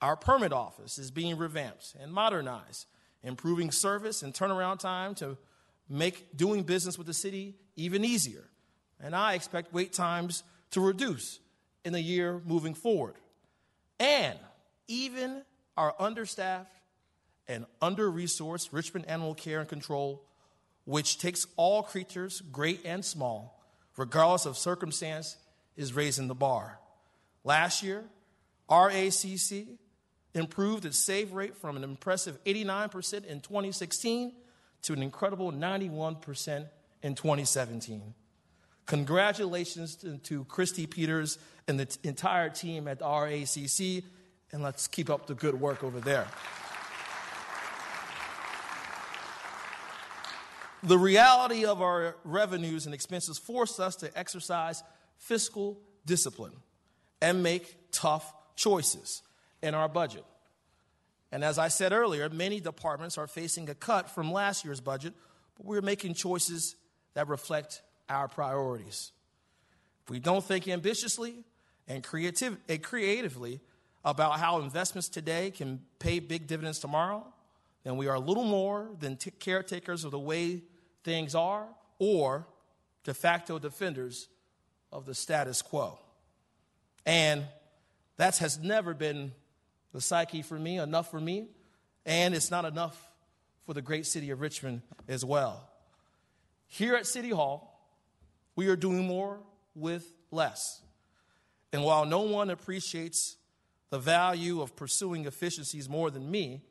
Our 0.00 0.16
permit 0.16 0.52
office 0.52 0.98
is 0.98 1.10
being 1.10 1.36
revamped 1.36 1.94
and 2.00 2.12
modernized, 2.12 2.86
improving 3.22 3.70
service 3.70 4.22
and 4.22 4.32
turnaround 4.32 4.78
time 4.78 5.14
to 5.16 5.36
make 5.88 6.36
doing 6.36 6.62
business 6.62 6.96
with 6.96 7.06
the 7.06 7.14
city 7.14 7.56
even 7.76 8.04
easier. 8.04 8.48
And 9.00 9.14
I 9.14 9.34
expect 9.34 9.74
wait 9.74 9.92
times 9.92 10.42
to 10.70 10.80
reduce 10.80 11.40
in 11.84 11.92
the 11.92 12.00
year 12.00 12.40
moving 12.46 12.74
forward. 12.74 13.14
And 13.98 14.38
even 14.88 15.42
our 15.76 15.94
understaffed 15.98 16.74
and 17.48 17.66
under 17.80 18.10
resourced 18.10 18.68
Richmond 18.72 19.08
Animal 19.08 19.34
Care 19.34 19.60
and 19.60 19.68
Control, 19.68 20.22
which 20.84 21.18
takes 21.18 21.46
all 21.56 21.82
creatures, 21.82 22.42
great 22.52 22.80
and 22.84 23.04
small, 23.04 23.60
regardless 23.96 24.46
of 24.46 24.56
circumstance, 24.56 25.36
is 25.76 25.92
raising 25.92 26.28
the 26.28 26.34
bar. 26.34 26.78
Last 27.44 27.82
year, 27.82 28.04
RACC 28.68 29.66
improved 30.34 30.84
its 30.84 30.98
save 30.98 31.32
rate 31.32 31.56
from 31.56 31.76
an 31.76 31.84
impressive 31.84 32.42
89% 32.44 33.26
in 33.26 33.40
2016 33.40 34.32
to 34.82 34.92
an 34.92 35.02
incredible 35.02 35.52
91% 35.52 36.66
in 37.02 37.14
2017. 37.14 38.14
Congratulations 38.86 39.96
to, 39.96 40.18
to 40.18 40.44
Christy 40.44 40.86
Peters 40.86 41.38
and 41.68 41.78
the 41.78 41.86
t- 41.86 41.98
entire 42.04 42.50
team 42.50 42.88
at 42.88 43.00
RACC, 43.00 44.04
and 44.52 44.62
let's 44.62 44.88
keep 44.88 45.08
up 45.08 45.26
the 45.26 45.34
good 45.34 45.60
work 45.60 45.84
over 45.84 46.00
there. 46.00 46.26
The 50.82 50.98
reality 50.98 51.64
of 51.64 51.80
our 51.80 52.16
revenues 52.24 52.86
and 52.86 52.94
expenses 52.94 53.38
forced 53.38 53.78
us 53.78 53.94
to 53.96 54.18
exercise 54.18 54.82
fiscal 55.16 55.78
discipline 56.04 56.52
and 57.20 57.42
make 57.42 57.76
tough 57.92 58.34
choices 58.56 59.22
in 59.62 59.74
our 59.74 59.88
budget. 59.88 60.24
And 61.30 61.44
as 61.44 61.56
I 61.56 61.68
said 61.68 61.92
earlier, 61.92 62.28
many 62.28 62.60
departments 62.60 63.16
are 63.16 63.28
facing 63.28 63.70
a 63.70 63.74
cut 63.74 64.10
from 64.10 64.32
last 64.32 64.64
year's 64.64 64.80
budget, 64.80 65.14
but 65.56 65.64
we're 65.64 65.82
making 65.82 66.14
choices 66.14 66.74
that 67.14 67.28
reflect 67.28 67.80
our 68.08 68.28
priorities. 68.28 69.12
If 70.04 70.10
we 70.10 70.18
don't 70.18 70.44
think 70.44 70.68
ambitiously 70.68 71.44
and, 71.86 72.02
creative, 72.02 72.56
and 72.68 72.82
creatively 72.82 73.60
about 74.04 74.38
how 74.38 74.60
investments 74.60 75.08
today 75.08 75.50
can 75.50 75.80
pay 75.98 76.18
big 76.18 76.46
dividends 76.46 76.78
tomorrow, 76.78 77.24
then 77.84 77.96
we 77.96 78.08
are 78.08 78.18
little 78.18 78.44
more 78.44 78.90
than 78.98 79.16
t- 79.16 79.30
caretakers 79.30 80.04
of 80.04 80.10
the 80.10 80.18
way 80.18 80.62
things 81.04 81.34
are 81.34 81.66
or 81.98 82.46
de 83.04 83.14
facto 83.14 83.58
defenders 83.58 84.28
of 84.92 85.06
the 85.06 85.14
status 85.14 85.62
quo. 85.62 85.98
And 87.06 87.44
that 88.16 88.38
has 88.38 88.58
never 88.58 88.94
been 88.94 89.32
the 89.92 90.00
psyche 90.00 90.42
for 90.42 90.58
me, 90.58 90.78
enough 90.78 91.10
for 91.10 91.20
me, 91.20 91.48
and 92.06 92.34
it's 92.34 92.50
not 92.50 92.64
enough 92.64 93.10
for 93.66 93.74
the 93.74 93.82
great 93.82 94.06
city 94.06 94.30
of 94.30 94.40
Richmond 94.40 94.82
as 95.08 95.24
well. 95.24 95.68
Here 96.66 96.94
at 96.94 97.06
City 97.06 97.30
Hall, 97.30 97.71
we 98.56 98.68
are 98.68 98.76
doing 98.76 99.06
more 99.06 99.38
with 99.74 100.12
less. 100.30 100.80
And 101.72 101.84
while 101.84 102.04
no 102.04 102.20
one 102.22 102.50
appreciates 102.50 103.36
the 103.90 103.98
value 103.98 104.60
of 104.60 104.76
pursuing 104.76 105.26
efficiencies 105.26 105.88
more 105.88 106.10
than 106.10 106.30
me, 106.30 106.62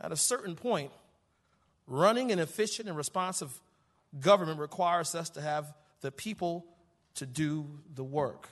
at 0.00 0.12
a 0.12 0.16
certain 0.16 0.54
point, 0.56 0.90
Running 1.86 2.30
an 2.30 2.38
efficient 2.38 2.88
and 2.88 2.96
responsive 2.96 3.52
government 4.18 4.60
requires 4.60 5.14
us 5.14 5.30
to 5.30 5.40
have 5.40 5.72
the 6.00 6.12
people 6.12 6.64
to 7.16 7.26
do 7.26 7.66
the 7.94 8.04
work. 8.04 8.48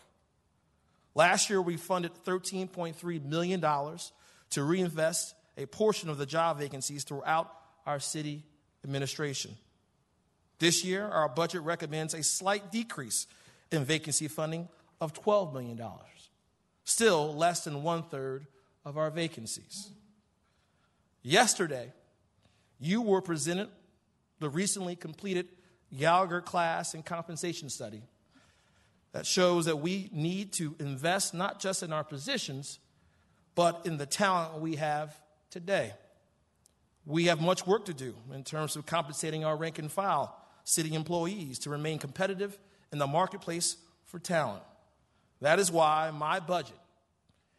Last 1.15 1.49
year, 1.51 1.63
we 1.63 1.77
funded 1.77 2.13
$13.3 2.25 3.25
million 3.25 3.61
to 4.51 4.65
reinvest 4.65 5.35
a 5.57 5.67
portion 5.67 6.09
of 6.09 6.19
the 6.19 6.27
job 6.27 6.59
vacancies 6.59 7.05
throughout 7.05 7.51
our 7.87 7.99
city 7.99 8.45
administration. 8.85 9.57
This 10.61 10.85
year, 10.85 11.07
our 11.07 11.29
budget 11.29 11.63
recommends 11.63 12.13
a 12.13 12.23
slight 12.23 12.71
decrease 12.71 13.27
in 13.73 13.85
vacancy 13.85 14.29
funding 14.29 14.69
of 15.01 15.15
$12 15.15 15.55
million, 15.55 15.81
still 16.85 17.35
less 17.35 17.65
than 17.65 17.83
one 17.83 18.03
third 18.03 18.47
of 18.85 18.99
our 18.99 19.11
vacancies. 19.11 19.91
Yesterday, 21.23 21.93
you 22.79 23.01
were 23.01 23.23
presented 23.23 23.69
the 24.39 24.51
recently 24.51 24.97
completed 24.97 25.49
Gallagher 25.97 26.43
class 26.43 26.93
and 26.93 27.05
compensation 27.05 27.71
study 27.71 28.03
that 29.13 29.27
shows 29.27 29.65
that 29.65 29.77
we 29.77 30.11
need 30.13 30.53
to 30.53 30.77
invest 30.79 31.33
not 31.33 31.59
just 31.59 31.83
in 31.83 31.91
our 31.93 32.05
positions, 32.05 32.79
but 33.55 33.81
in 33.87 33.97
the 33.97 34.07
talent 34.07 34.61
we 34.61 34.77
have 34.77 35.19
today. 35.51 35.95
We 37.07 37.25
have 37.25 37.41
much 37.41 37.67
work 37.67 37.87
to 37.87 37.95
do 37.95 38.15
in 38.35 38.45
terms 38.45 38.77
of 38.77 38.85
compensating 38.85 39.43
our 39.45 39.57
rank 39.57 39.79
and 39.79 39.91
file 39.91 40.37
city 40.71 40.95
employees 40.95 41.59
to 41.61 41.71
remain 41.71 41.99
competitive 41.99 42.59
in 42.93 42.99
the 42.99 43.07
marketplace 43.07 43.77
for 44.07 44.19
talent. 44.19 44.63
That 45.41 45.59
is 45.59 45.71
why 45.71 46.11
my 46.13 46.39
budget 46.41 46.79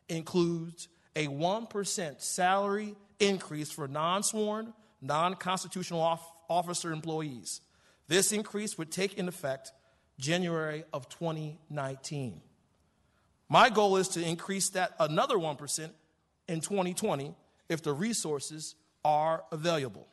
includes 0.07 0.87
a 1.15 1.27
1% 1.27 2.21
salary 2.21 2.95
increase 3.19 3.71
for 3.71 3.87
non 3.87 4.23
sworn, 4.23 4.73
non 5.01 5.35
constitutional 5.35 6.19
officer 6.49 6.91
employees. 6.91 7.61
This 8.07 8.31
increase 8.31 8.77
would 8.77 8.91
take 8.91 9.15
in 9.15 9.27
effect 9.27 9.71
January 10.17 10.83
of 10.93 11.09
2019. 11.09 12.41
My 13.49 13.69
goal 13.69 13.97
is 13.97 14.07
to 14.09 14.25
increase 14.25 14.69
that 14.69 14.93
another 14.99 15.35
1% 15.35 15.89
in 16.47 16.61
2020 16.61 17.33
if 17.67 17.81
the 17.81 17.93
resources 17.93 18.75
are 19.03 19.43
available. 19.51 20.07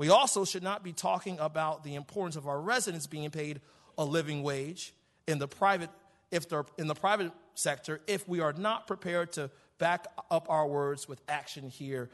We 0.00 0.08
also 0.08 0.46
should 0.46 0.62
not 0.62 0.82
be 0.82 0.94
talking 0.94 1.38
about 1.40 1.84
the 1.84 1.94
importance 1.94 2.34
of 2.34 2.48
our 2.48 2.58
residents 2.58 3.06
being 3.06 3.28
paid 3.28 3.60
a 3.98 4.04
living 4.06 4.42
wage 4.42 4.94
in 5.28 5.38
the 5.38 5.46
private 5.46 5.90
if 6.30 6.48
they're 6.48 6.64
in 6.78 6.86
the 6.86 6.94
private 6.94 7.32
sector 7.54 8.00
if 8.06 8.26
we 8.26 8.40
are 8.40 8.54
not 8.54 8.86
prepared 8.86 9.32
to 9.32 9.50
back 9.76 10.06
up 10.30 10.46
our 10.48 10.66
words 10.66 11.06
with 11.06 11.20
action 11.28 11.68
here 11.68 12.08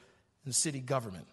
in 0.45 0.53
city 0.53 0.81
government. 0.81 1.29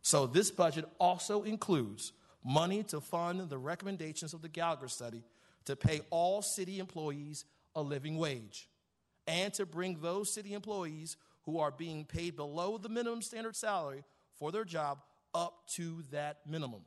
So 0.00 0.28
this 0.28 0.48
budget 0.52 0.84
also 1.00 1.42
includes 1.42 2.12
money 2.44 2.84
to 2.84 3.00
fund 3.00 3.50
the 3.50 3.58
recommendations 3.58 4.32
of 4.32 4.42
the 4.42 4.48
Gallagher 4.48 4.86
study 4.86 5.24
to 5.64 5.74
pay 5.74 6.02
all 6.10 6.40
city 6.40 6.78
employees 6.78 7.44
a 7.74 7.82
living 7.82 8.16
wage 8.16 8.68
and 9.26 9.52
to 9.54 9.66
bring 9.66 9.98
those 10.00 10.32
city 10.32 10.54
employees 10.54 11.16
who 11.46 11.58
are 11.58 11.72
being 11.72 12.04
paid 12.04 12.36
below 12.36 12.78
the 12.78 12.88
minimum 12.88 13.22
standard 13.22 13.56
salary 13.56 14.04
for 14.38 14.52
their 14.52 14.64
job 14.64 14.98
up 15.36 15.68
to 15.68 16.02
that 16.10 16.38
minimum. 16.48 16.80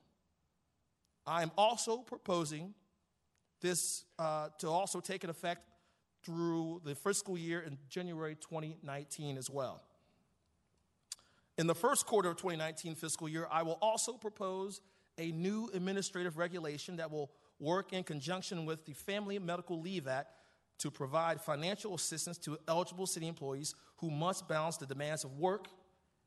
I 1.26 1.44
am 1.44 1.52
also 1.56 2.00
proposing 2.00 2.74
this 3.62 4.06
uh, 4.18 4.50
to 4.58 4.68
also 4.68 5.00
take 5.00 5.24
an 5.24 5.30
effect 5.30 5.62
through 6.24 6.82
the 6.84 6.96
fiscal 6.96 7.38
year 7.38 7.62
in 7.62 7.78
January 7.88 8.36
2019 8.36 9.38
as 9.38 9.50
well. 9.50 9.84
In 11.58 11.68
the 11.68 11.76
first 11.76 12.06
quarter 12.06 12.30
of 12.30 12.38
2019 12.38 12.96
fiscal 12.96 13.30
year, 13.30 13.48
I 13.52 13.64
will 13.64 13.78
also 13.82 14.14
propose 14.14 14.82
a 15.18 15.32
new 15.32 15.70
administrative 15.74 16.38
regulation 16.38 16.98
that 16.98 17.12
will 17.12 17.30
work 17.60 17.94
in 17.94 18.04
conjunction 18.04 18.66
with 18.66 18.86
the 18.86 18.94
Family 18.94 19.38
Medical 19.38 19.80
Leave 19.80 20.08
Act 20.08 20.34
to 20.80 20.90
provide 20.90 21.42
financial 21.42 21.94
assistance 21.94 22.38
to 22.40 22.58
eligible 22.68 23.06
city 23.06 23.28
employees 23.28 23.76
who 23.98 24.10
must 24.10 24.48
balance 24.48 24.78
the 24.78 24.86
demands 24.86 25.26
of 25.26 25.38
work 25.38 25.68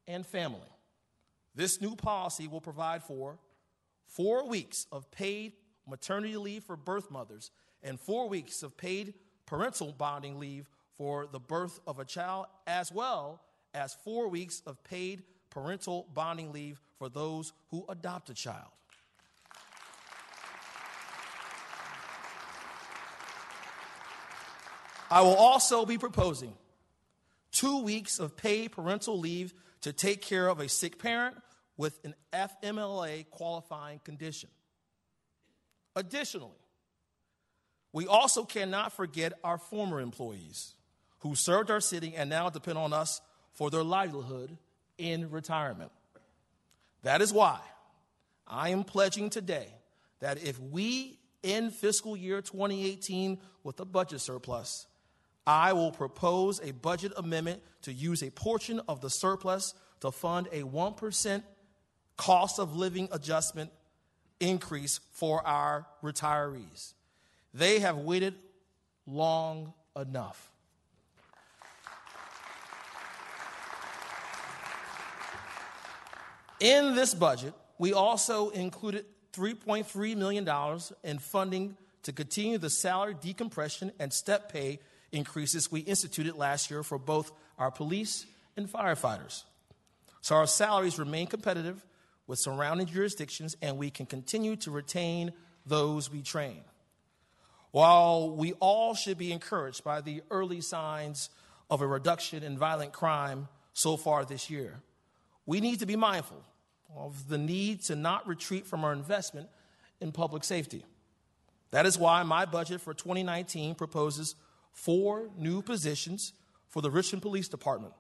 and 0.06 0.26
family. 0.26 0.68
This 1.54 1.80
new 1.80 1.96
policy 1.96 2.48
will 2.48 2.60
provide 2.60 3.02
for 3.02 3.38
four 4.06 4.48
weeks 4.48 4.86
of 4.90 5.10
paid 5.10 5.52
maternity 5.86 6.36
leave 6.36 6.64
for 6.64 6.76
birth 6.76 7.10
mothers 7.10 7.50
and 7.82 7.98
four 7.98 8.28
weeks 8.28 8.62
of 8.62 8.76
paid 8.76 9.14
parental 9.46 9.92
bonding 9.92 10.38
leave 10.38 10.68
for 10.96 11.26
the 11.26 11.40
birth 11.40 11.80
of 11.86 11.98
a 11.98 12.04
child, 12.04 12.46
as 12.66 12.92
well 12.92 13.42
as 13.74 13.94
four 14.04 14.28
weeks 14.28 14.62
of 14.66 14.82
paid 14.84 15.24
parental 15.50 16.06
bonding 16.14 16.52
leave 16.52 16.80
for 16.98 17.08
those 17.08 17.52
who 17.70 17.84
adopt 17.88 18.30
a 18.30 18.34
child. 18.34 18.70
I 25.10 25.20
will 25.20 25.36
also 25.36 25.84
be 25.84 25.98
proposing 25.98 26.54
two 27.50 27.82
weeks 27.82 28.18
of 28.18 28.34
paid 28.34 28.72
parental 28.72 29.18
leave 29.18 29.52
to 29.82 29.92
take 29.92 30.22
care 30.22 30.48
of 30.48 30.60
a 30.60 30.68
sick 30.68 30.98
parent 30.98 31.36
with 31.76 31.98
an 32.04 32.14
FMLA 32.32 33.28
qualifying 33.30 34.00
condition. 34.00 34.48
Additionally, 35.94 36.50
we 37.92 38.06
also 38.06 38.44
cannot 38.44 38.92
forget 38.92 39.34
our 39.44 39.58
former 39.58 40.00
employees 40.00 40.74
who 41.18 41.34
served 41.34 41.70
our 41.70 41.80
city 41.80 42.14
and 42.16 42.30
now 42.30 42.48
depend 42.48 42.78
on 42.78 42.92
us 42.92 43.20
for 43.52 43.70
their 43.70 43.82
livelihood 43.82 44.56
in 44.98 45.30
retirement. 45.30 45.92
That 47.02 47.20
is 47.20 47.32
why 47.32 47.60
I 48.46 48.70
am 48.70 48.84
pledging 48.84 49.30
today 49.30 49.68
that 50.20 50.42
if 50.42 50.58
we 50.58 51.18
end 51.44 51.74
fiscal 51.74 52.16
year 52.16 52.40
2018 52.40 53.38
with 53.64 53.78
a 53.80 53.84
budget 53.84 54.20
surplus, 54.20 54.86
I 55.46 55.72
will 55.72 55.90
propose 55.90 56.60
a 56.60 56.72
budget 56.72 57.12
amendment 57.16 57.62
to 57.82 57.92
use 57.92 58.22
a 58.22 58.30
portion 58.30 58.80
of 58.88 59.00
the 59.00 59.10
surplus 59.10 59.74
to 60.00 60.12
fund 60.12 60.48
a 60.52 60.62
1% 60.62 61.42
cost 62.16 62.58
of 62.58 62.76
living 62.76 63.08
adjustment 63.10 63.70
increase 64.38 65.00
for 65.12 65.44
our 65.46 65.86
retirees. 66.02 66.94
They 67.54 67.80
have 67.80 67.98
waited 67.98 68.34
long 69.06 69.72
enough. 69.96 70.50
In 76.60 76.94
this 76.94 77.12
budget, 77.12 77.54
we 77.78 77.92
also 77.92 78.50
included 78.50 79.04
$3.3 79.32 80.16
million 80.16 80.48
in 81.02 81.18
funding 81.18 81.76
to 82.04 82.12
continue 82.12 82.58
the 82.58 82.70
salary 82.70 83.16
decompression 83.20 83.90
and 83.98 84.12
step 84.12 84.52
pay 84.52 84.78
increases 85.12 85.70
we 85.70 85.80
instituted 85.80 86.34
last 86.34 86.70
year 86.70 86.82
for 86.82 86.98
both 86.98 87.32
our 87.58 87.70
police 87.70 88.26
and 88.56 88.68
firefighters. 88.68 89.44
So 90.20 90.36
our 90.36 90.46
salaries 90.46 90.98
remain 90.98 91.26
competitive 91.26 91.84
with 92.26 92.38
surrounding 92.38 92.86
jurisdictions, 92.86 93.56
and 93.60 93.76
we 93.76 93.90
can 93.90 94.06
continue 94.06 94.56
to 94.56 94.70
retain 94.70 95.32
those 95.66 96.10
we 96.10 96.22
train. 96.22 96.62
While 97.72 98.30
we 98.30 98.52
all 98.54 98.94
should 98.94 99.18
be 99.18 99.32
encouraged 99.32 99.82
by 99.82 100.00
the 100.00 100.22
early 100.30 100.60
signs 100.60 101.30
of 101.70 101.80
a 101.80 101.86
reduction 101.86 102.42
in 102.42 102.58
violent 102.58 102.92
crime 102.92 103.48
so 103.72 103.96
far 103.96 104.24
this 104.24 104.50
year, 104.50 104.80
we 105.46 105.60
need 105.60 105.80
to 105.80 105.86
be 105.86 105.96
mindful 105.96 106.42
of 106.96 107.28
the 107.28 107.38
need 107.38 107.82
to 107.84 107.96
not 107.96 108.26
retreat 108.28 108.66
from 108.66 108.84
our 108.84 108.92
investment 108.92 109.48
in 110.00 110.12
public 110.12 110.44
safety. 110.44 110.84
That 111.70 111.86
is 111.86 111.98
why 111.98 112.22
my 112.22 112.44
budget 112.44 112.80
for 112.80 112.92
2019 112.92 113.74
proposes 113.74 114.34
four 114.72 115.30
new 115.36 115.62
positions 115.62 116.32
for 116.68 116.82
the 116.82 116.90
Richmond 116.90 117.22
Police 117.22 117.48
Department, 117.48 117.92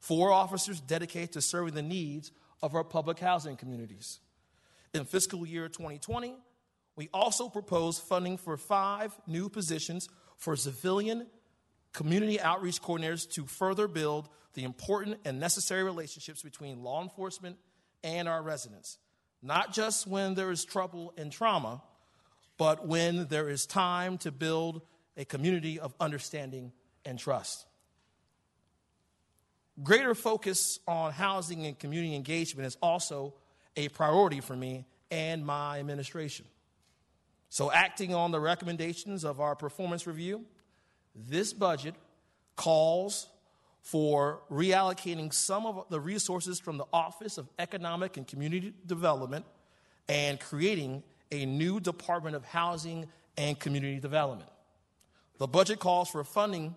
four 0.00 0.30
officers 0.30 0.80
dedicated 0.80 1.32
to 1.32 1.40
serving 1.40 1.74
the 1.74 1.82
needs 1.82 2.32
of 2.62 2.74
our 2.74 2.84
public 2.84 3.18
housing 3.18 3.56
communities. 3.56 4.20
In 4.92 5.04
fiscal 5.04 5.46
year 5.46 5.68
2020, 5.68 6.34
we 6.96 7.08
also 7.14 7.48
propose 7.48 7.98
funding 7.98 8.36
for 8.36 8.56
five 8.56 9.16
new 9.26 9.48
positions 9.48 10.08
for 10.36 10.56
civilian 10.56 11.26
community 11.92 12.40
outreach 12.40 12.82
coordinators 12.82 13.30
to 13.32 13.46
further 13.46 13.88
build 13.88 14.28
the 14.54 14.64
important 14.64 15.18
and 15.24 15.38
necessary 15.38 15.84
relationships 15.84 16.42
between 16.42 16.82
law 16.82 17.02
enforcement 17.02 17.56
and 18.02 18.28
our 18.28 18.42
residents, 18.42 18.98
not 19.42 19.72
just 19.72 20.06
when 20.06 20.34
there 20.34 20.50
is 20.50 20.64
trouble 20.64 21.12
and 21.16 21.30
trauma, 21.30 21.82
but 22.56 22.86
when 22.86 23.26
there 23.28 23.48
is 23.48 23.66
time 23.66 24.18
to 24.18 24.32
build 24.32 24.82
a 25.18 25.24
community 25.24 25.78
of 25.80 25.92
understanding 26.00 26.72
and 27.04 27.18
trust. 27.18 27.66
Greater 29.82 30.14
focus 30.14 30.78
on 30.88 31.12
housing 31.12 31.66
and 31.66 31.78
community 31.78 32.14
engagement 32.14 32.66
is 32.66 32.76
also 32.80 33.34
a 33.76 33.88
priority 33.88 34.40
for 34.40 34.56
me 34.56 34.86
and 35.10 35.44
my 35.44 35.78
administration. 35.78 36.46
So, 37.50 37.72
acting 37.72 38.14
on 38.14 38.30
the 38.30 38.40
recommendations 38.40 39.24
of 39.24 39.40
our 39.40 39.54
performance 39.54 40.06
review, 40.06 40.44
this 41.14 41.52
budget 41.52 41.94
calls 42.56 43.28
for 43.80 44.40
reallocating 44.50 45.32
some 45.32 45.64
of 45.64 45.86
the 45.88 46.00
resources 46.00 46.60
from 46.60 46.76
the 46.76 46.84
Office 46.92 47.38
of 47.38 47.48
Economic 47.58 48.16
and 48.16 48.26
Community 48.26 48.74
Development 48.86 49.46
and 50.08 50.38
creating 50.38 51.02
a 51.30 51.46
new 51.46 51.80
Department 51.80 52.36
of 52.36 52.44
Housing 52.44 53.06
and 53.36 53.58
Community 53.58 53.98
Development. 53.98 54.50
The 55.38 55.46
budget 55.46 55.78
calls 55.78 56.10
for 56.10 56.22
funding 56.24 56.74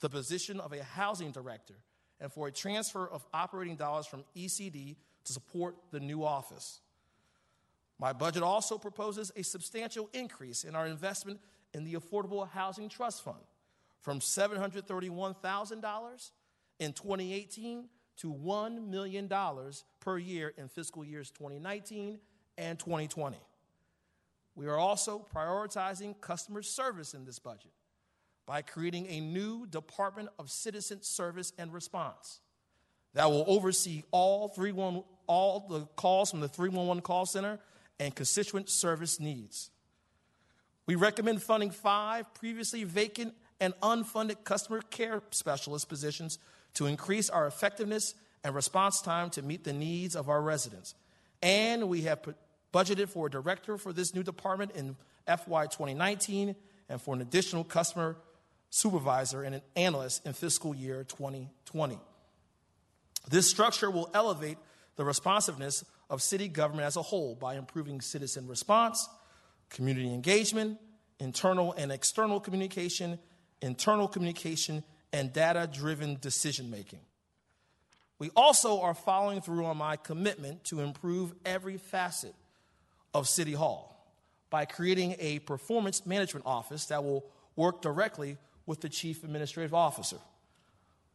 the 0.00 0.10
position 0.10 0.60
of 0.60 0.72
a 0.72 0.82
housing 0.82 1.32
director 1.32 1.76
and 2.20 2.30
for 2.30 2.46
a 2.46 2.52
transfer 2.52 3.08
of 3.08 3.24
operating 3.32 3.76
dollars 3.76 4.06
from 4.06 4.24
ECD 4.36 4.96
to 5.24 5.32
support 5.32 5.76
the 5.90 6.00
new 6.00 6.22
office. 6.22 6.80
My 7.98 8.12
budget 8.12 8.42
also 8.42 8.76
proposes 8.76 9.32
a 9.34 9.42
substantial 9.42 10.10
increase 10.12 10.64
in 10.64 10.74
our 10.74 10.86
investment 10.86 11.40
in 11.72 11.84
the 11.84 11.94
Affordable 11.94 12.46
Housing 12.48 12.90
Trust 12.90 13.24
Fund 13.24 13.38
from 14.00 14.20
$731,000 14.20 16.30
in 16.80 16.92
2018 16.92 17.88
to 18.18 18.34
$1 18.34 18.88
million 18.88 19.30
per 20.00 20.18
year 20.18 20.52
in 20.58 20.68
fiscal 20.68 21.02
years 21.04 21.30
2019 21.30 22.18
and 22.58 22.78
2020. 22.78 23.38
We 24.54 24.66
are 24.66 24.76
also 24.76 25.26
prioritizing 25.34 26.20
customer 26.20 26.60
service 26.62 27.14
in 27.14 27.24
this 27.24 27.38
budget 27.38 27.72
by 28.46 28.62
creating 28.62 29.06
a 29.08 29.20
new 29.20 29.66
Department 29.66 30.28
of 30.38 30.50
Citizen 30.50 31.02
Service 31.02 31.52
and 31.58 31.72
Response 31.72 32.40
that 33.14 33.30
will 33.30 33.44
oversee 33.46 34.02
all, 34.10 34.48
31, 34.48 35.04
all 35.26 35.66
the 35.68 35.86
calls 35.96 36.30
from 36.30 36.40
the 36.40 36.48
311 36.48 37.02
call 37.02 37.26
center 37.26 37.58
and 38.00 38.14
constituent 38.14 38.68
service 38.68 39.20
needs. 39.20 39.70
We 40.86 40.94
recommend 40.94 41.42
funding 41.42 41.70
five 41.70 42.32
previously 42.34 42.84
vacant 42.84 43.34
and 43.60 43.74
unfunded 43.80 44.44
customer 44.44 44.80
care 44.80 45.22
specialist 45.30 45.88
positions 45.88 46.38
to 46.74 46.86
increase 46.86 47.30
our 47.30 47.46
effectiveness 47.46 48.14
and 48.42 48.54
response 48.54 49.00
time 49.00 49.30
to 49.30 49.42
meet 49.42 49.62
the 49.62 49.72
needs 49.72 50.16
of 50.16 50.28
our 50.28 50.42
residents. 50.42 50.94
And 51.42 51.88
we 51.88 52.02
have 52.02 52.20
budgeted 52.72 53.08
for 53.08 53.26
a 53.26 53.30
director 53.30 53.78
for 53.78 53.92
this 53.92 54.14
new 54.14 54.22
department 54.22 54.72
in 54.72 54.96
FY 55.26 55.66
2019 55.66 56.56
and 56.88 57.00
for 57.00 57.14
an 57.14 57.20
additional 57.20 57.62
customer 57.62 58.16
supervisor 58.72 59.42
and 59.42 59.54
an 59.54 59.62
analyst 59.76 60.26
in 60.26 60.32
fiscal 60.32 60.74
year 60.74 61.04
2020. 61.04 61.98
This 63.30 63.48
structure 63.48 63.90
will 63.90 64.10
elevate 64.14 64.56
the 64.96 65.04
responsiveness 65.04 65.84
of 66.08 66.22
city 66.22 66.48
government 66.48 66.86
as 66.86 66.96
a 66.96 67.02
whole 67.02 67.34
by 67.34 67.56
improving 67.56 68.00
citizen 68.00 68.48
response, 68.48 69.06
community 69.68 70.12
engagement, 70.12 70.78
internal 71.20 71.74
and 71.76 71.92
external 71.92 72.40
communication, 72.40 73.18
internal 73.60 74.08
communication, 74.08 74.82
and 75.12 75.34
data 75.34 75.68
driven 75.70 76.16
decision 76.22 76.70
making. 76.70 77.00
We 78.18 78.30
also 78.34 78.80
are 78.80 78.94
following 78.94 79.42
through 79.42 79.66
on 79.66 79.76
my 79.76 79.96
commitment 79.96 80.64
to 80.64 80.80
improve 80.80 81.34
every 81.44 81.76
facet 81.76 82.34
of 83.12 83.28
City 83.28 83.52
Hall 83.52 84.10
by 84.48 84.64
creating 84.64 85.16
a 85.18 85.40
performance 85.40 86.06
management 86.06 86.46
office 86.46 86.86
that 86.86 87.04
will 87.04 87.26
work 87.54 87.82
directly 87.82 88.38
with 88.66 88.80
the 88.80 88.88
Chief 88.88 89.24
Administrative 89.24 89.74
Officer. 89.74 90.18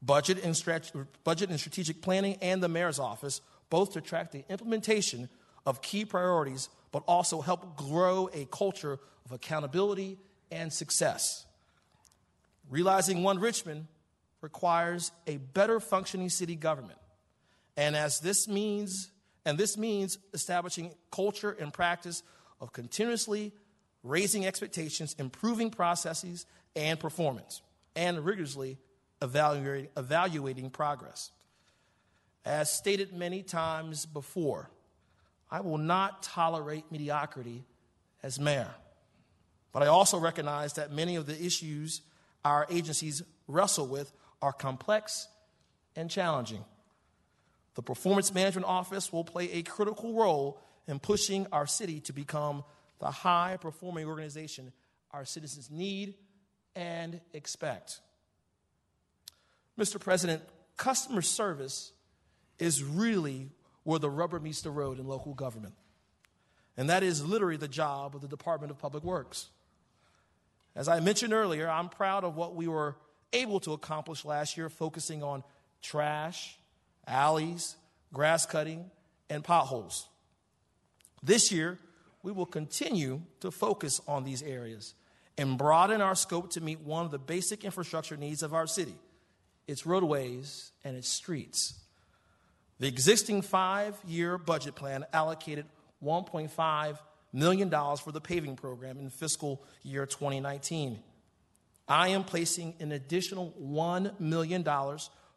Budget 0.02 0.44
and, 0.44 0.54
strat- 0.54 1.08
budget 1.24 1.50
and 1.50 1.60
strategic 1.60 2.02
planning 2.02 2.38
and 2.42 2.62
the 2.62 2.68
Mayor's 2.68 3.00
Office, 3.00 3.42
both 3.70 3.94
to 3.94 4.02
track 4.02 4.32
the 4.32 4.44
implementation 4.50 5.30
of 5.66 5.82
key 5.82 6.06
priorities, 6.06 6.70
but 6.92 7.04
also 7.08 7.42
help 7.42 7.76
grow 7.76 8.30
a 8.34 8.46
culture 8.46 9.00
of 9.26 9.32
accountability 9.32 10.18
and 10.52 10.72
success. 10.72 11.46
Realizing 12.70 13.24
One 13.24 13.40
Richmond 13.40 13.88
requires 14.42 15.12
a 15.26 15.38
better 15.38 15.80
functioning 15.80 16.30
city 16.30 16.56
government. 16.56 17.00
And 17.76 17.96
as 17.96 18.20
this 18.20 18.48
means, 18.48 19.10
and 19.46 19.58
this 19.58 19.78
means 19.78 20.18
establishing 20.34 20.94
culture 21.12 21.52
and 21.52 21.74
practice 21.74 22.24
of 22.62 22.72
continuously 22.72 23.52
raising 24.04 24.46
expectations, 24.46 25.16
improving 25.20 25.70
processes 25.70 26.46
and 26.76 27.00
performance, 27.00 27.62
and 27.96 28.24
rigorously 28.24 28.78
evaluating, 29.22 29.90
evaluating 29.98 30.70
progress. 30.70 31.32
As 32.46 32.72
stated 32.72 33.14
many 33.14 33.44
times 33.44 34.06
before, 34.06 34.70
I 35.50 35.62
will 35.62 35.78
not 35.78 36.24
tolerate 36.24 36.92
mediocrity 36.92 37.66
as 38.24 38.40
mayor. 38.40 38.74
But 39.72 39.84
I 39.84 39.88
also 39.88 40.18
recognize 40.18 40.74
that 40.74 40.92
many 40.92 41.16
of 41.16 41.26
the 41.26 41.46
issues 41.46 42.02
our 42.44 42.66
agencies 42.70 43.22
wrestle 43.48 43.88
with 43.88 44.12
are 44.42 44.54
complex 44.54 45.28
and 45.96 46.10
challenging. 46.10 46.64
The 47.76 47.82
Performance 47.84 48.34
Management 48.34 48.66
Office 48.66 49.12
will 49.12 49.24
play 49.24 49.52
a 49.52 49.64
critical 49.64 50.14
role 50.14 50.62
in 50.88 51.00
pushing 51.00 51.48
our 51.52 51.68
city 51.68 52.00
to 52.02 52.14
become 52.14 52.64
the 53.00 53.12
high 53.12 53.58
performing 53.60 54.08
organization 54.08 54.72
our 55.12 55.26
citizens 55.26 55.70
need 55.70 56.16
and 56.78 57.20
expect. 57.34 58.02
Mr. 59.80 60.00
President, 60.00 60.44
customer 60.78 61.24
service 61.24 61.92
is 62.60 62.84
really 62.84 63.50
where 63.84 63.98
the 64.00 64.10
rubber 64.10 64.40
meets 64.40 64.62
the 64.62 64.70
road 64.70 65.00
in 65.00 65.08
local 65.08 65.34
government. 65.34 65.74
And 66.78 66.90
that 66.92 67.02
is 67.02 67.26
literally 67.26 67.58
the 67.58 67.68
job 67.68 68.16
of 68.16 68.22
the 68.22 68.28
Department 68.28 68.70
of 68.70 68.78
Public 68.78 69.04
Works. 69.04 69.50
As 70.76 70.88
I 70.88 71.00
mentioned 71.00 71.34
earlier, 71.34 71.68
I'm 71.68 71.90
proud 71.90 72.24
of 72.24 72.36
what 72.36 72.56
we 72.56 72.68
were 72.68 72.96
able 73.34 73.60
to 73.62 73.74
accomplish 73.74 74.24
last 74.24 74.56
year, 74.56 74.70
focusing 74.70 75.24
on 75.24 75.44
trash, 75.82 76.60
alleys, 77.08 77.76
grass 78.14 78.46
cutting, 78.46 78.92
and 79.32 79.44
potholes. 79.44 80.08
This 81.24 81.52
year, 81.52 81.80
we 82.22 82.32
will 82.32 82.46
continue 82.46 83.22
to 83.40 83.50
focus 83.50 84.00
on 84.08 84.24
these 84.24 84.44
areas 84.44 84.94
and 85.38 85.58
broaden 85.58 86.02
our 86.02 86.16
scope 86.16 86.52
to 86.52 86.62
meet 86.62 86.80
one 86.82 87.06
of 87.06 87.12
the 87.12 87.20
basic 87.20 87.64
infrastructure 87.64 88.18
needs 88.18 88.44
of 88.44 88.54
our 88.54 88.68
city 88.68 88.96
its 89.68 89.86
roadways 89.86 90.72
and 90.86 90.96
its 90.96 91.10
streets. 91.10 91.74
The 92.80 92.88
existing 92.88 93.42
five 93.42 93.96
year 94.08 94.38
budget 94.38 94.76
plan 94.76 95.06
allocated 95.12 95.66
$1.5 96.04 96.98
million 97.34 97.70
for 97.70 98.12
the 98.12 98.22
paving 98.22 98.56
program 98.56 98.98
in 98.98 99.10
fiscal 99.10 99.64
year 99.84 100.06
2019. 100.06 101.00
I 101.88 102.10
am 102.10 102.24
placing 102.24 102.76
an 102.80 102.92
additional 102.92 103.54
$1 103.62 104.20
million 104.20 104.66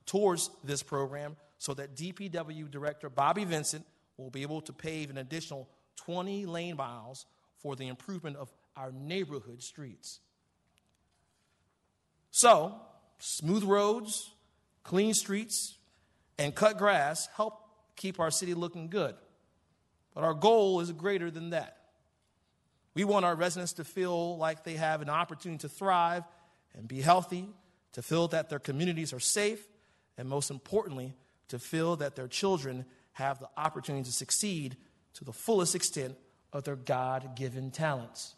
towards 0.06 0.50
this 0.64 0.82
program 0.82 1.36
so 1.58 1.74
that 1.74 1.96
DPW 1.96 2.70
Director 2.70 3.08
Bobby 3.08 3.44
Vincent 3.44 3.84
will 4.16 4.30
be 4.30 4.42
able 4.42 4.60
to 4.62 4.72
pave 4.72 5.10
an 5.10 5.18
additional 5.18 5.68
20 5.96 6.46
lane 6.46 6.76
miles 6.76 7.26
for 7.58 7.76
the 7.76 7.88
improvement 7.88 8.36
of 8.36 8.50
our 8.76 8.92
neighborhood 8.92 9.62
streets. 9.62 10.20
So, 12.30 12.74
smooth 13.18 13.64
roads, 13.64 14.30
clean 14.82 15.14
streets, 15.14 15.76
and 16.38 16.54
cut 16.54 16.78
grass 16.78 17.28
help 17.34 17.60
keep 17.96 18.18
our 18.18 18.30
city 18.30 18.54
looking 18.54 18.88
good. 18.88 19.14
But 20.14 20.24
our 20.24 20.34
goal 20.34 20.80
is 20.80 20.90
greater 20.92 21.30
than 21.30 21.50
that. 21.50 21.76
We 22.94 23.04
want 23.04 23.24
our 23.24 23.34
residents 23.34 23.74
to 23.74 23.84
feel 23.84 24.36
like 24.36 24.64
they 24.64 24.74
have 24.74 25.02
an 25.02 25.10
opportunity 25.10 25.60
to 25.60 25.68
thrive 25.68 26.24
and 26.74 26.88
be 26.88 27.00
healthy, 27.00 27.48
to 27.92 28.02
feel 28.02 28.28
that 28.28 28.48
their 28.48 28.58
communities 28.58 29.12
are 29.12 29.20
safe, 29.20 29.64
and 30.16 30.28
most 30.28 30.50
importantly, 30.50 31.14
to 31.48 31.58
feel 31.58 31.96
that 31.96 32.16
their 32.16 32.28
children 32.28 32.84
have 33.12 33.38
the 33.38 33.48
opportunity 33.56 34.04
to 34.04 34.12
succeed 34.12 34.76
to 35.14 35.24
the 35.24 35.32
fullest 35.32 35.74
extent 35.74 36.16
of 36.52 36.64
their 36.64 36.76
God 36.76 37.36
given 37.36 37.70
talents. 37.70 38.34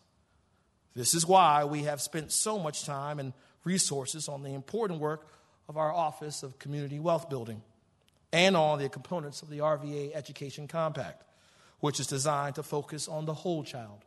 This 0.94 1.14
is 1.14 1.26
why 1.26 1.64
we 1.64 1.84
have 1.84 2.00
spent 2.00 2.32
so 2.32 2.58
much 2.58 2.84
time 2.84 3.18
and 3.18 3.32
resources 3.64 4.28
on 4.28 4.42
the 4.42 4.54
important 4.54 5.00
work 5.00 5.26
of 5.68 5.76
our 5.76 5.92
Office 5.92 6.42
of 6.42 6.58
Community 6.58 6.98
Wealth 6.98 7.30
Building 7.30 7.62
and 8.32 8.56
on 8.56 8.78
the 8.78 8.88
components 8.88 9.42
of 9.42 9.48
the 9.48 9.58
RVA 9.58 10.14
Education 10.14 10.68
Compact, 10.68 11.22
which 11.80 12.00
is 12.00 12.06
designed 12.06 12.56
to 12.56 12.62
focus 12.62 13.08
on 13.08 13.26
the 13.26 13.34
whole 13.34 13.62
child. 13.62 14.04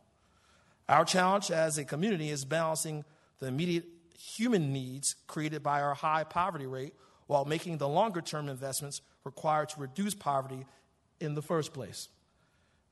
Our 0.88 1.04
challenge 1.04 1.50
as 1.50 1.78
a 1.78 1.84
community 1.84 2.30
is 2.30 2.44
balancing 2.44 3.04
the 3.38 3.46
immediate 3.46 3.86
human 4.18 4.72
needs 4.72 5.16
created 5.26 5.62
by 5.62 5.82
our 5.82 5.94
high 5.94 6.24
poverty 6.24 6.66
rate 6.66 6.94
while 7.26 7.44
making 7.44 7.78
the 7.78 7.88
longer 7.88 8.20
term 8.20 8.48
investments 8.48 9.00
required 9.24 9.68
to 9.70 9.80
reduce 9.80 10.14
poverty 10.14 10.64
in 11.20 11.34
the 11.34 11.42
first 11.42 11.72
place. 11.72 12.08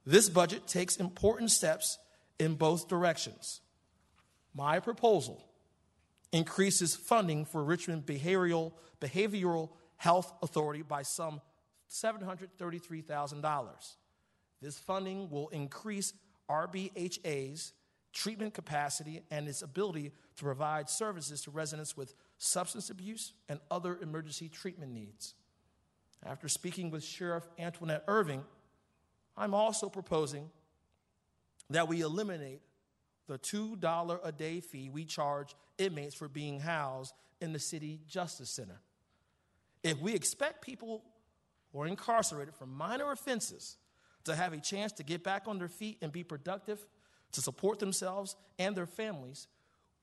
This 0.04 0.28
budget 0.28 0.66
takes 0.66 0.96
important 0.96 1.50
steps 1.50 1.98
in 2.38 2.54
both 2.54 2.88
directions. 2.88 3.60
My 4.54 4.80
proposal 4.80 5.44
increases 6.32 6.94
funding 6.94 7.44
for 7.44 7.64
Richmond 7.64 8.06
Behavioral, 8.06 8.72
Behavioral 9.00 9.70
Health 9.96 10.32
Authority 10.42 10.82
by 10.82 11.02
some 11.02 11.40
$733,000. 11.90 13.96
This 14.60 14.78
funding 14.78 15.30
will 15.30 15.48
increase 15.48 16.12
RBHA's 16.48 17.72
treatment 18.12 18.54
capacity 18.54 19.22
and 19.30 19.48
its 19.48 19.62
ability 19.62 20.12
to 20.36 20.44
provide 20.44 20.88
services 20.88 21.42
to 21.42 21.50
residents 21.50 21.96
with 21.96 22.14
substance 22.38 22.90
abuse 22.90 23.32
and 23.48 23.58
other 23.70 23.98
emergency 24.00 24.48
treatment 24.48 24.92
needs. 24.92 25.34
After 26.24 26.48
speaking 26.48 26.90
with 26.90 27.04
Sheriff 27.04 27.46
Antoinette 27.58 28.04
Irving, 28.08 28.44
I'm 29.36 29.52
also 29.52 29.88
proposing 29.88 30.50
that 31.70 31.88
we 31.88 32.00
eliminate 32.00 32.60
the 33.26 33.38
$2 33.38 34.20
a 34.22 34.32
day 34.32 34.60
fee 34.60 34.90
we 34.90 35.04
charge 35.04 35.54
inmates 35.78 36.14
for 36.14 36.28
being 36.28 36.60
housed 36.60 37.14
in 37.40 37.52
the 37.52 37.58
city 37.58 38.00
justice 38.06 38.50
center. 38.50 38.80
If 39.82 40.00
we 40.00 40.14
expect 40.14 40.62
people 40.62 41.04
who 41.72 41.80
are 41.80 41.86
incarcerated 41.86 42.54
for 42.54 42.66
minor 42.66 43.10
offenses 43.12 43.76
to 44.24 44.34
have 44.34 44.52
a 44.52 44.58
chance 44.58 44.92
to 44.92 45.02
get 45.02 45.22
back 45.22 45.42
on 45.46 45.58
their 45.58 45.68
feet 45.68 45.98
and 46.00 46.10
be 46.10 46.24
productive, 46.24 46.86
to 47.32 47.40
support 47.42 47.78
themselves 47.78 48.36
and 48.58 48.76
their 48.76 48.86
families, 48.86 49.48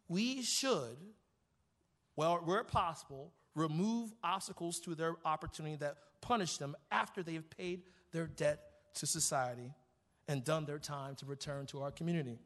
we 0.08 0.42
should, 0.42 0.98
well, 2.16 2.36
where 2.44 2.64
possible, 2.64 3.32
remove 3.56 4.14
obstacles 4.24 4.80
to 4.82 4.96
their 4.96 5.16
opportunity 5.26 5.78
that 5.78 5.96
punish 6.20 6.58
them 6.58 6.76
after 6.92 7.24
they 7.24 7.34
have 7.34 7.50
paid 7.50 7.84
their 8.12 8.28
debt 8.28 8.60
to 8.96 9.08
society 9.08 9.74
and 10.28 10.44
done 10.44 10.66
their 10.66 10.80
time 10.80 11.16
to 11.16 11.26
return 11.26 11.66
to 11.66 11.82
our 11.82 11.92
community. 11.92 12.38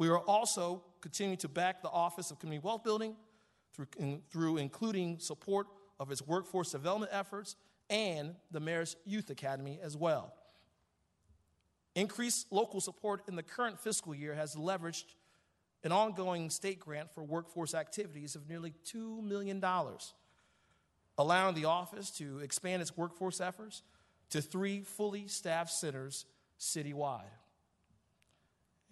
We 0.00 0.08
are 0.08 0.18
also 0.20 0.82
continuing 1.02 1.36
to 1.40 1.48
back 1.48 1.82
the 1.82 1.90
Office 1.90 2.30
of 2.30 2.38
Community 2.38 2.64
Wealth 2.64 2.82
Building 2.82 3.14
through, 3.74 3.86
in, 3.98 4.22
through 4.30 4.56
including 4.56 5.18
support 5.18 5.66
of 5.98 6.10
its 6.10 6.26
workforce 6.26 6.72
development 6.72 7.12
efforts 7.14 7.54
and 7.90 8.34
the 8.50 8.60
Mayor's 8.60 8.96
Youth 9.04 9.28
Academy 9.28 9.78
as 9.82 9.98
well. 9.98 10.32
Increased 11.94 12.46
local 12.50 12.80
support 12.80 13.24
in 13.28 13.36
the 13.36 13.42
current 13.42 13.78
fiscal 13.78 14.14
year 14.14 14.34
has 14.34 14.56
leveraged 14.56 15.04
an 15.84 15.92
ongoing 15.92 16.48
state 16.48 16.80
grant 16.80 17.10
for 17.10 17.22
workforce 17.22 17.74
activities 17.74 18.34
of 18.34 18.48
nearly 18.48 18.72
$2 18.90 19.22
million, 19.22 19.62
allowing 21.18 21.54
the 21.54 21.66
office 21.66 22.10
to 22.12 22.38
expand 22.38 22.80
its 22.80 22.96
workforce 22.96 23.38
efforts 23.38 23.82
to 24.30 24.40
three 24.40 24.80
fully 24.80 25.28
staffed 25.28 25.72
centers 25.72 26.24
citywide. 26.58 27.24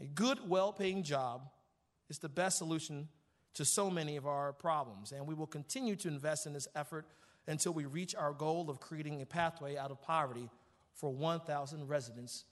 A 0.01 0.07
good, 0.07 0.49
well 0.49 0.73
paying 0.73 1.03
job 1.03 1.49
is 2.09 2.19
the 2.19 2.29
best 2.29 2.59
solution 2.59 3.09
to 3.55 3.65
so 3.65 3.91
many 3.91 4.17
of 4.17 4.27
our 4.27 4.53
problems, 4.53 5.13
and 5.13 5.27
we 5.27 5.35
will 5.35 5.47
continue 5.47 5.97
to 5.97 6.09
invest 6.09 6.47
in 6.47 6.53
this 6.53 6.69
effort 6.77 7.07
until 7.47 7.73
we 7.73 7.87
reach 7.87 8.15
our 8.15 8.33
goal 8.33 8.71
of 8.71 8.79
creating 8.79 9.21
a 9.21 9.27
pathway 9.27 9.77
out 9.77 9.91
of 9.91 10.01
poverty 10.03 10.49
for 10.95 11.11
1,000 11.11 11.89
residents 11.89 12.45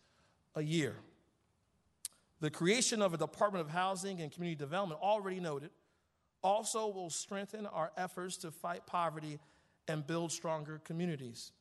a 0.55 0.63
year. 0.63 0.97
The 2.41 2.51
creation 2.51 3.03
of 3.03 3.15
a 3.15 3.17
Department 3.17 3.65
of 3.65 3.71
Housing 3.71 4.21
and 4.21 4.33
Community 4.33 4.59
Development, 4.59 5.01
already 5.01 5.41
noted, 5.41 5.71
also 6.43 6.89
will 6.89 7.11
strengthen 7.11 7.67
our 7.67 7.93
efforts 7.97 8.37
to 8.39 8.51
fight 8.51 8.87
poverty 8.87 9.39
and 9.89 10.07
build 10.07 10.33
stronger 10.33 10.81
communities. 10.85 11.53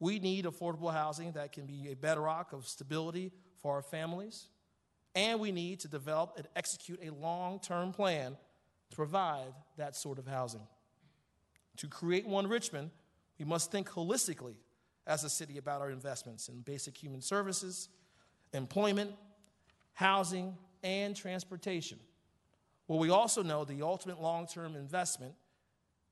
We 0.00 0.18
need 0.18 0.44
affordable 0.44 0.92
housing 0.92 1.32
that 1.32 1.52
can 1.52 1.66
be 1.66 1.88
a 1.90 1.94
bedrock 1.94 2.52
of 2.52 2.66
stability 2.66 3.32
for 3.58 3.74
our 3.74 3.82
families, 3.82 4.48
and 5.14 5.40
we 5.40 5.52
need 5.52 5.80
to 5.80 5.88
develop 5.88 6.34
and 6.36 6.46
execute 6.56 7.00
a 7.02 7.10
long 7.10 7.60
term 7.60 7.92
plan 7.92 8.36
to 8.90 8.96
provide 8.96 9.52
that 9.76 9.96
sort 9.96 10.18
of 10.18 10.26
housing. 10.26 10.66
To 11.78 11.86
create 11.86 12.26
one 12.26 12.46
Richmond, 12.46 12.90
we 13.38 13.44
must 13.44 13.70
think 13.70 13.90
holistically 13.90 14.54
as 15.06 15.24
a 15.24 15.30
city 15.30 15.58
about 15.58 15.80
our 15.80 15.90
investments 15.90 16.48
in 16.48 16.60
basic 16.60 16.96
human 16.96 17.20
services, 17.20 17.88
employment, 18.52 19.12
housing, 19.94 20.56
and 20.82 21.16
transportation. 21.16 21.98
Well, 22.88 22.98
we 22.98 23.10
also 23.10 23.42
know 23.42 23.64
the 23.64 23.82
ultimate 23.82 24.20
long 24.20 24.46
term 24.46 24.76
investment 24.76 25.34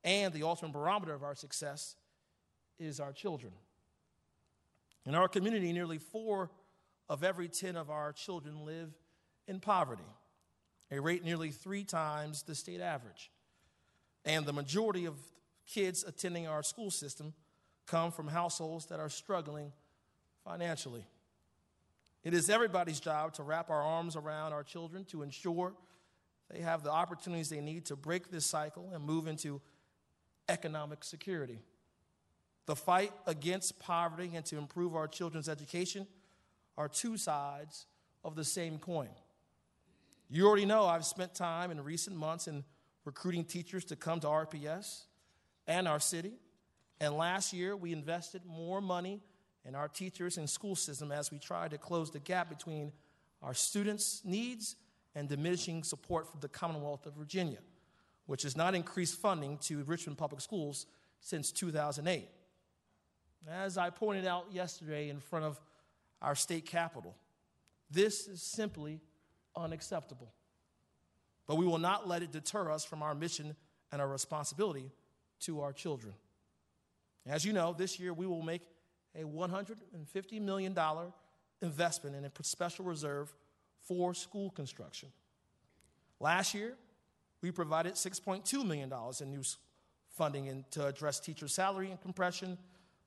and 0.03 0.33
the 0.33 0.43
ultimate 0.43 0.73
barometer 0.73 1.15
of 1.15 1.23
our 1.23 1.35
success 1.35 1.97
is 2.79 3.01
our 3.01 3.13
children. 3.13 3.53
In 5.07 5.15
our 5.15 5.29
community, 5.29 5.73
nearly 5.73 5.99
four 5.99 6.51
of 7.11 7.25
every 7.25 7.49
10 7.49 7.77
of 7.77 7.91
our 7.91 8.13
children 8.13 8.65
live 8.65 8.95
in 9.49 9.59
poverty, 9.59 10.07
a 10.93 11.01
rate 11.01 11.25
nearly 11.25 11.51
three 11.51 11.83
times 11.83 12.45
the 12.45 12.55
state 12.55 12.81
average. 12.81 13.33
And 14.25 14.47
the 14.47 14.53
majority 14.53 15.07
of 15.07 15.17
kids 15.67 16.05
attending 16.05 16.47
our 16.47 16.63
school 16.63 16.91
system 16.91 17.35
come 17.89 18.13
from 18.13 18.29
households 18.29 18.87
that 18.87 19.01
are 19.01 19.09
struggling 19.09 19.73
financially. 20.45 21.05
It 22.23 22.33
is 22.33 22.49
everybody's 22.49 23.01
job 23.01 23.35
to 23.35 23.43
wrap 23.43 23.71
our 23.71 23.83
arms 23.83 24.15
around 24.15 24.53
our 24.53 24.63
children 24.63 25.05
to 25.07 25.23
ensure 25.23 25.73
they 26.49 26.61
have 26.61 26.85
the 26.85 26.93
opportunities 26.93 27.51
they 27.51 27.61
need 27.61 27.87
to 27.87 27.97
break 27.97 28.31
this 28.31 28.47
cycle 28.47 28.91
and 28.95 29.03
move 29.03 29.27
into 29.27 29.61
economic 30.49 31.03
security. 31.03 31.59
The 32.67 32.77
fight 32.77 33.13
against 33.27 33.81
poverty 33.81 34.31
and 34.35 34.45
to 34.47 34.59
improve 34.59 34.95
our 34.95 35.09
children's 35.09 35.49
education 35.49 36.07
are 36.81 36.89
two 36.89 37.19
sides 37.19 37.85
of 38.25 38.35
the 38.35 38.45
same 38.45 38.79
coin. 38.79 39.11
You 40.31 40.47
already 40.47 40.65
know 40.65 40.87
I've 40.87 41.05
spent 41.05 41.35
time 41.35 41.71
in 41.71 41.85
recent 41.85 42.17
months 42.17 42.49
in 42.49 42.65
recruiting 43.05 43.45
teachers 43.45 43.85
to 43.87 43.97
come 43.97 44.19
to 44.21 44.27
RPS 44.29 45.03
and 45.67 45.87
our 45.87 46.01
city. 46.01 46.33
And 46.99 47.15
last 47.15 47.53
year, 47.53 47.77
we 47.77 47.93
invested 47.93 48.47
more 48.47 48.81
money 48.81 49.21
in 49.67 49.75
our 49.75 49.89
teachers 49.89 50.39
and 50.39 50.49
school 50.49 50.75
system 50.75 51.13
as 51.13 51.31
we 51.31 51.39
tried 51.39 51.73
to 51.73 51.79
close 51.79 52.11
the 52.11 52.19
gap 52.19 52.49
between 52.49 52.93
our 53.43 53.53
students' 53.53 54.23
needs 54.25 54.77
and 55.15 55.29
diminishing 55.29 55.83
support 55.83 56.31
from 56.31 56.41
the 56.41 56.49
Commonwealth 56.49 57.05
of 57.05 57.13
Virginia, 57.13 57.59
which 58.25 58.43
has 58.45 58.57
not 58.57 58.75
increased 58.75 59.21
funding 59.21 59.59
to 59.59 59.83
Richmond 59.85 60.17
Public 60.17 60.41
Schools 60.41 60.87
since 61.21 61.53
2008. 61.53 62.27
As 63.51 63.77
I 63.77 63.91
pointed 63.91 64.27
out 64.27 64.47
yesterday 64.51 65.11
in 65.11 65.21
front 65.21 65.45
of 65.45 65.61
our 66.23 66.35
state 66.35 66.67
capitol, 66.67 67.17
this 67.91 68.29
is 68.29 68.43
simply 68.43 69.01
unacceptable. 69.57 70.33
But 71.47 71.57
we 71.57 71.67
will 71.67 71.79
not 71.79 72.07
let 72.07 72.23
it 72.23 72.31
deter 72.31 72.71
us 72.71 72.85
from 72.85 73.03
our 73.03 73.15
mission 73.15 73.57
and 73.91 74.01
our 74.01 74.09
responsibility 74.09 74.91
to 75.41 75.61
our 75.61 75.73
children. 75.73 76.15
As 77.27 77.45
you 77.45 77.53
know, 77.53 77.73
this 77.73 77.99
year 77.99 78.13
we 78.13 78.27
will 78.27 78.43
make 78.43 78.63
a 79.15 79.25
$150 79.25 80.41
million 80.41 80.77
investment 81.61 82.17
in 82.17 82.25
a 82.25 82.31
special 82.43 82.85
reserve 82.85 83.35
for 83.83 84.15
school 84.15 84.51
construction. 84.51 85.09
Last 86.21 86.55
year, 86.55 86.75
we 87.43 87.51
provided 87.51 87.95
$6.2 87.95 88.65
million 88.65 88.93
in 89.21 89.31
new 89.31 89.43
funding 90.17 90.47
in, 90.47 90.65
to 90.73 90.87
address 90.87 91.19
teacher 91.19 91.49
salary 91.49 91.91
and 91.91 92.01
compression, 92.01 92.59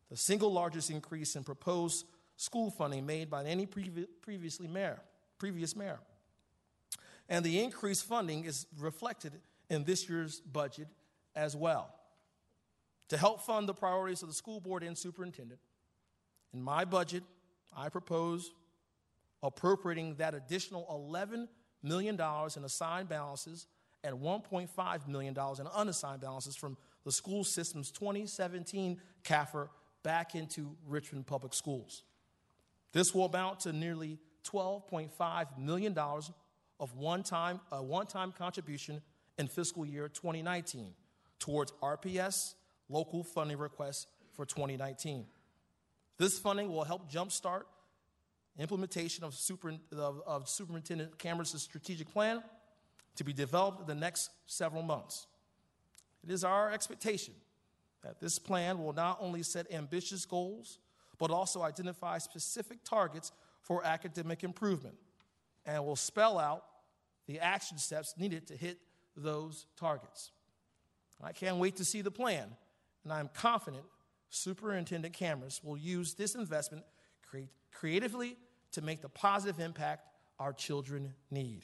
the 0.09 0.17
single 0.17 0.51
largest 0.51 0.89
increase 0.89 1.35
in 1.35 1.43
proposed 1.43 2.05
school 2.35 2.71
funding 2.71 3.05
made 3.05 3.29
by 3.29 3.43
any 3.45 3.65
previ- 3.65 4.07
previously 4.21 4.67
mayor, 4.67 4.99
previous 5.37 5.75
mayor. 5.75 5.99
And 7.29 7.43
the 7.43 7.61
increased 7.61 8.05
funding 8.05 8.45
is 8.45 8.67
reflected 8.79 9.33
in 9.69 9.83
this 9.83 10.09
year's 10.09 10.39
budget 10.39 10.87
as 11.35 11.55
well. 11.55 11.93
To 13.09 13.17
help 13.17 13.41
fund 13.41 13.67
the 13.67 13.73
priorities 13.73 14.21
of 14.21 14.27
the 14.27 14.33
school 14.33 14.59
board 14.59 14.83
and 14.83 14.97
superintendent, 14.97 15.59
in 16.53 16.61
my 16.61 16.85
budget, 16.85 17.23
I 17.75 17.89
propose 17.89 18.51
appropriating 19.41 20.15
that 20.15 20.33
additional 20.35 21.09
$11 21.11 21.47
million 21.81 22.15
in 22.15 22.63
assigned 22.63 23.09
balances 23.09 23.67
and 24.03 24.19
$1.5 24.19 25.07
million 25.07 25.35
in 25.37 25.67
unassigned 25.67 26.21
balances 26.21 26.55
from 26.55 26.77
the 27.03 27.11
school 27.11 27.43
system's 27.43 27.91
2017 27.91 28.99
CAFR 29.23 29.69
back 30.03 30.35
into 30.35 30.75
Richmond 30.87 31.25
Public 31.25 31.53
Schools. 31.53 32.03
This 32.93 33.13
will 33.13 33.25
amount 33.25 33.61
to 33.61 33.73
nearly 33.73 34.19
$12.5 34.45 35.57
million 35.57 35.97
of 35.97 36.95
one-time, 36.95 37.59
a 37.71 37.83
one-time 37.83 38.31
contribution 38.31 39.01
in 39.37 39.47
fiscal 39.47 39.85
year 39.85 40.07
2019 40.07 40.93
towards 41.39 41.71
RPS 41.81 42.53
local 42.89 43.23
funding 43.23 43.57
requests 43.57 44.07
for 44.33 44.45
2019. 44.45 45.25
This 46.17 46.37
funding 46.37 46.71
will 46.71 46.83
help 46.83 47.11
jumpstart 47.11 47.63
implementation 48.59 49.23
of, 49.23 49.33
super, 49.33 49.73
of, 49.91 50.21
of 50.27 50.47
Superintendent 50.47 51.17
Kamras's 51.17 51.63
strategic 51.63 52.11
plan 52.11 52.43
to 53.15 53.23
be 53.23 53.33
developed 53.33 53.81
in 53.81 53.87
the 53.87 53.95
next 53.95 54.29
several 54.45 54.83
months. 54.83 55.27
It 56.23 56.31
is 56.31 56.43
our 56.43 56.71
expectation 56.71 57.33
that 58.03 58.19
this 58.19 58.37
plan 58.37 58.83
will 58.83 58.93
not 58.93 59.17
only 59.21 59.43
set 59.43 59.71
ambitious 59.71 60.25
goals, 60.25 60.79
but 61.23 61.31
also 61.31 61.61
identify 61.61 62.17
specific 62.17 62.83
targets 62.83 63.31
for 63.61 63.81
academic 63.85 64.43
improvement 64.43 64.93
and 65.65 65.85
will 65.85 65.95
spell 65.95 66.37
out 66.37 66.65
the 67.27 67.39
action 67.39 67.77
steps 67.77 68.15
needed 68.17 68.45
to 68.45 68.57
hit 68.57 68.77
those 69.15 69.65
targets. 69.77 70.31
I 71.23 71.31
can't 71.31 71.55
wait 71.55 71.77
to 71.77 71.85
see 71.85 72.01
the 72.01 72.11
plan, 72.11 72.49
and 73.05 73.13
I'm 73.13 73.29
confident 73.33 73.85
Superintendent 74.27 75.17
Kamras 75.17 75.63
will 75.63 75.77
use 75.77 76.13
this 76.13 76.35
investment 76.35 76.83
create, 77.25 77.47
creatively 77.71 78.35
to 78.73 78.81
make 78.81 79.01
the 79.01 79.07
positive 79.07 79.61
impact 79.61 80.09
our 80.41 80.51
children 80.51 81.13
need. 81.31 81.63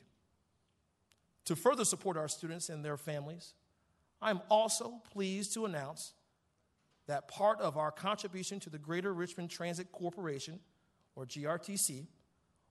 To 1.44 1.58
further 1.58 1.84
support 1.84 2.16
our 2.16 2.30
students 2.30 2.70
and 2.70 2.86
their 2.86 2.96
families, 2.96 3.56
I'm 4.22 4.40
also 4.50 5.02
pleased 5.12 5.54
to 5.56 5.66
announce 5.66 6.14
that 7.10 7.28
part 7.28 7.60
of 7.60 7.76
our 7.76 7.90
contribution 7.90 8.60
to 8.60 8.70
the 8.70 8.78
Greater 8.78 9.12
Richmond 9.16 9.50
Transit 9.50 9.92
Corporation, 9.92 10.60
or 11.16 11.26
GRTC, 11.26 12.06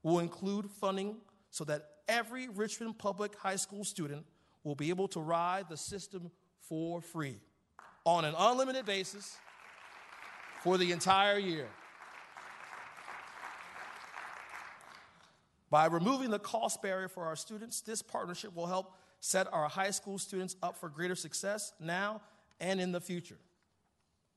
will 0.04 0.20
include 0.20 0.70
funding 0.70 1.16
so 1.50 1.64
that 1.64 1.88
every 2.06 2.48
Richmond 2.48 2.98
Public 2.98 3.34
High 3.34 3.56
School 3.56 3.82
student 3.82 4.24
will 4.62 4.76
be 4.76 4.90
able 4.90 5.08
to 5.08 5.20
ride 5.20 5.68
the 5.68 5.76
system 5.76 6.30
for 6.60 7.00
free 7.00 7.40
on 8.04 8.24
an 8.24 8.32
unlimited 8.38 8.86
basis 8.86 9.36
for 10.62 10.78
the 10.78 10.92
entire 10.92 11.38
year. 11.38 11.66
By 15.68 15.86
removing 15.86 16.30
the 16.30 16.38
cost 16.38 16.80
barrier 16.80 17.08
for 17.08 17.24
our 17.24 17.34
students, 17.34 17.80
this 17.80 18.02
partnership 18.02 18.54
will 18.54 18.66
help 18.68 18.94
set 19.18 19.52
our 19.52 19.68
high 19.68 19.90
school 19.90 20.16
students 20.16 20.54
up 20.62 20.76
for 20.78 20.88
greater 20.88 21.16
success 21.16 21.72
now 21.80 22.22
and 22.60 22.80
in 22.80 22.92
the 22.92 23.00
future. 23.00 23.38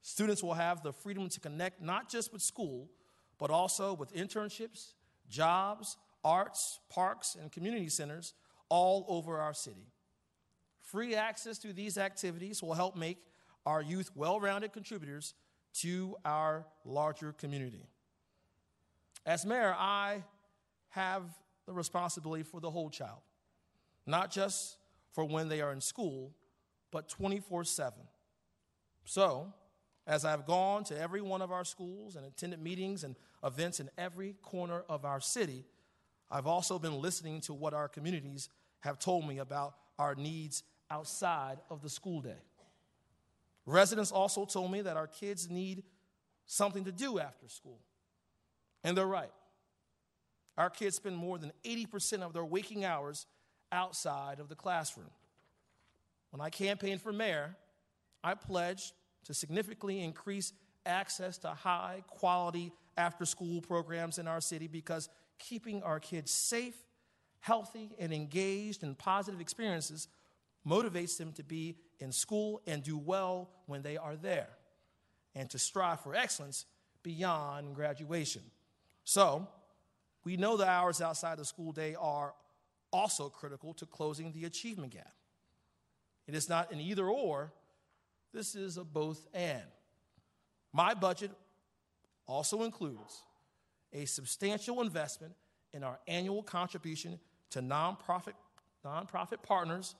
Students 0.01 0.41
will 0.43 0.53
have 0.53 0.81
the 0.81 0.93
freedom 0.93 1.29
to 1.29 1.39
connect 1.39 1.81
not 1.81 2.09
just 2.09 2.33
with 2.33 2.41
school, 2.41 2.89
but 3.37 3.49
also 3.49 3.93
with 3.93 4.13
internships, 4.13 4.93
jobs, 5.29 5.97
arts, 6.23 6.79
parks, 6.89 7.35
and 7.39 7.51
community 7.51 7.89
centers 7.89 8.33
all 8.69 9.05
over 9.07 9.39
our 9.39 9.53
city. 9.53 9.87
Free 10.79 11.15
access 11.15 11.57
to 11.59 11.73
these 11.73 11.97
activities 11.97 12.61
will 12.61 12.73
help 12.73 12.95
make 12.95 13.17
our 13.65 13.81
youth 13.81 14.09
well 14.15 14.39
rounded 14.39 14.73
contributors 14.73 15.33
to 15.73 16.15
our 16.25 16.65
larger 16.83 17.31
community. 17.31 17.85
As 19.25 19.45
mayor, 19.45 19.75
I 19.77 20.23
have 20.89 21.23
the 21.65 21.73
responsibility 21.73 22.43
for 22.43 22.59
the 22.59 22.69
whole 22.69 22.89
child, 22.89 23.19
not 24.05 24.31
just 24.31 24.77
for 25.13 25.25
when 25.25 25.47
they 25.47 25.61
are 25.61 25.71
in 25.71 25.79
school, 25.81 26.33
but 26.91 27.07
24 27.07 27.63
7. 27.63 27.99
So, 29.05 29.53
as 30.07 30.25
I've 30.25 30.45
gone 30.45 30.83
to 30.85 30.99
every 30.99 31.21
one 31.21 31.41
of 31.41 31.51
our 31.51 31.63
schools 31.63 32.15
and 32.15 32.25
attended 32.25 32.61
meetings 32.61 33.03
and 33.03 33.15
events 33.43 33.79
in 33.79 33.89
every 33.97 34.35
corner 34.41 34.83
of 34.89 35.05
our 35.05 35.19
city, 35.19 35.63
I've 36.29 36.47
also 36.47 36.79
been 36.79 37.01
listening 37.01 37.41
to 37.41 37.53
what 37.53 37.73
our 37.73 37.87
communities 37.87 38.49
have 38.79 38.99
told 38.99 39.27
me 39.27 39.37
about 39.37 39.75
our 39.99 40.15
needs 40.15 40.63
outside 40.89 41.59
of 41.69 41.81
the 41.81 41.89
school 41.89 42.21
day. 42.21 42.41
Residents 43.65 44.11
also 44.11 44.45
told 44.45 44.71
me 44.71 44.81
that 44.81 44.97
our 44.97 45.07
kids 45.07 45.49
need 45.49 45.83
something 46.45 46.83
to 46.85 46.91
do 46.91 47.19
after 47.19 47.47
school. 47.47 47.79
And 48.83 48.97
they're 48.97 49.05
right. 49.05 49.31
Our 50.57 50.69
kids 50.69 50.95
spend 50.95 51.15
more 51.15 51.37
than 51.37 51.51
80% 51.63 52.21
of 52.21 52.33
their 52.33 52.43
waking 52.43 52.83
hours 52.83 53.27
outside 53.71 54.39
of 54.39 54.49
the 54.49 54.55
classroom. 54.55 55.11
When 56.31 56.41
I 56.41 56.49
campaigned 56.49 57.01
for 57.01 57.13
mayor, 57.13 57.55
I 58.23 58.33
pledged 58.33 58.93
to 59.25 59.33
significantly 59.33 60.01
increase 60.01 60.53
access 60.85 61.37
to 61.39 61.49
high 61.49 62.03
quality 62.07 62.71
after 62.97 63.25
school 63.25 63.61
programs 63.61 64.17
in 64.17 64.27
our 64.27 64.41
city 64.41 64.67
because 64.67 65.09
keeping 65.37 65.81
our 65.83 65.99
kids 65.99 66.31
safe, 66.31 66.75
healthy, 67.39 67.91
and 67.99 68.13
engaged 68.13 68.83
in 68.83 68.95
positive 68.95 69.41
experiences 69.41 70.07
motivates 70.67 71.17
them 71.17 71.31
to 71.33 71.43
be 71.43 71.77
in 71.99 72.11
school 72.11 72.61
and 72.67 72.83
do 72.83 72.97
well 72.97 73.49
when 73.65 73.81
they 73.81 73.97
are 73.97 74.15
there, 74.15 74.49
and 75.35 75.49
to 75.49 75.57
strive 75.57 75.99
for 76.01 76.15
excellence 76.15 76.65
beyond 77.03 77.75
graduation. 77.75 78.41
So, 79.03 79.47
we 80.23 80.37
know 80.37 80.57
the 80.57 80.67
hours 80.67 81.01
outside 81.01 81.37
the 81.37 81.45
school 81.45 81.71
day 81.71 81.95
are 81.95 82.33
also 82.93 83.29
critical 83.29 83.73
to 83.75 83.85
closing 83.85 84.31
the 84.31 84.45
achievement 84.45 84.93
gap. 84.93 85.13
It 86.27 86.35
is 86.35 86.47
not 86.47 86.71
an 86.71 86.79
either 86.79 87.07
or, 87.07 87.51
this 88.33 88.55
is 88.55 88.77
a 88.77 88.83
both 88.83 89.27
and. 89.33 89.61
My 90.73 90.93
budget 90.93 91.31
also 92.25 92.63
includes 92.63 93.23
a 93.93 94.05
substantial 94.05 94.81
investment 94.81 95.33
in 95.73 95.83
our 95.83 95.99
annual 96.07 96.43
contribution 96.43 97.19
to 97.51 97.61
nonprofit, 97.61 98.33
nonprofit 98.85 99.41
partners 99.43 99.95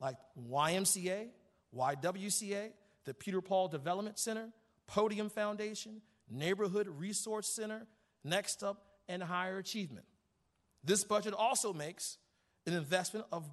like 0.00 0.16
YMCA, 0.50 1.28
YWCA, 1.76 2.70
the 3.04 3.14
Peter 3.14 3.40
Paul 3.40 3.68
Development 3.68 4.18
Center, 4.18 4.48
Podium 4.86 5.28
Foundation, 5.28 6.00
Neighborhood 6.30 6.88
Resource 6.88 7.48
Center, 7.48 7.86
Next 8.24 8.62
Up, 8.62 8.82
and 9.08 9.22
Higher 9.22 9.58
Achievement. 9.58 10.06
This 10.84 11.04
budget 11.04 11.34
also 11.34 11.72
makes 11.72 12.18
an 12.66 12.72
investment 12.72 13.26
of 13.32 13.44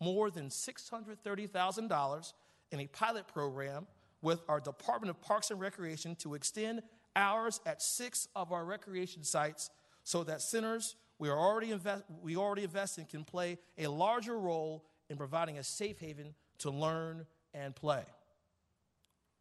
more 0.00 0.30
than 0.30 0.48
$630,000 0.48 2.32
in 2.72 2.80
a 2.80 2.86
pilot 2.86 3.28
program 3.28 3.86
with 4.20 4.40
our 4.48 4.60
Department 4.60 5.10
of 5.10 5.20
Parks 5.20 5.50
and 5.50 5.60
Recreation 5.60 6.14
to 6.16 6.34
extend 6.34 6.82
hours 7.14 7.60
at 7.66 7.82
six 7.82 8.28
of 8.34 8.52
our 8.52 8.64
recreation 8.64 9.24
sites 9.24 9.70
so 10.04 10.24
that 10.24 10.40
centers 10.40 10.96
we, 11.18 11.28
are 11.28 11.38
already 11.38 11.70
invest, 11.70 12.02
we 12.20 12.36
already 12.36 12.64
invest 12.64 12.98
in 12.98 13.04
can 13.04 13.22
play 13.22 13.58
a 13.78 13.86
larger 13.86 14.36
role 14.36 14.84
in 15.08 15.16
providing 15.16 15.58
a 15.58 15.62
safe 15.62 16.00
haven 16.00 16.34
to 16.58 16.70
learn 16.70 17.26
and 17.54 17.76
play. 17.76 18.02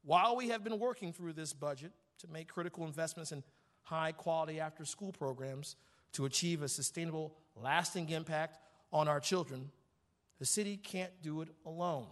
While 0.03 0.35
we 0.35 0.49
have 0.49 0.63
been 0.63 0.77
working 0.77 1.13
through 1.13 1.33
this 1.33 1.53
budget 1.53 1.91
to 2.19 2.27
make 2.27 2.47
critical 2.47 2.85
investments 2.85 3.31
in 3.31 3.43
high 3.81 4.11
quality 4.11 4.59
after 4.59 4.85
school 4.85 5.11
programs 5.11 5.75
to 6.13 6.25
achieve 6.25 6.61
a 6.61 6.67
sustainable, 6.67 7.35
lasting 7.55 8.09
impact 8.09 8.59
on 8.93 9.07
our 9.07 9.19
children, 9.19 9.71
the 10.37 10.45
city 10.45 10.77
can't 10.77 11.11
do 11.23 11.41
it 11.41 11.49
alone. 11.65 12.05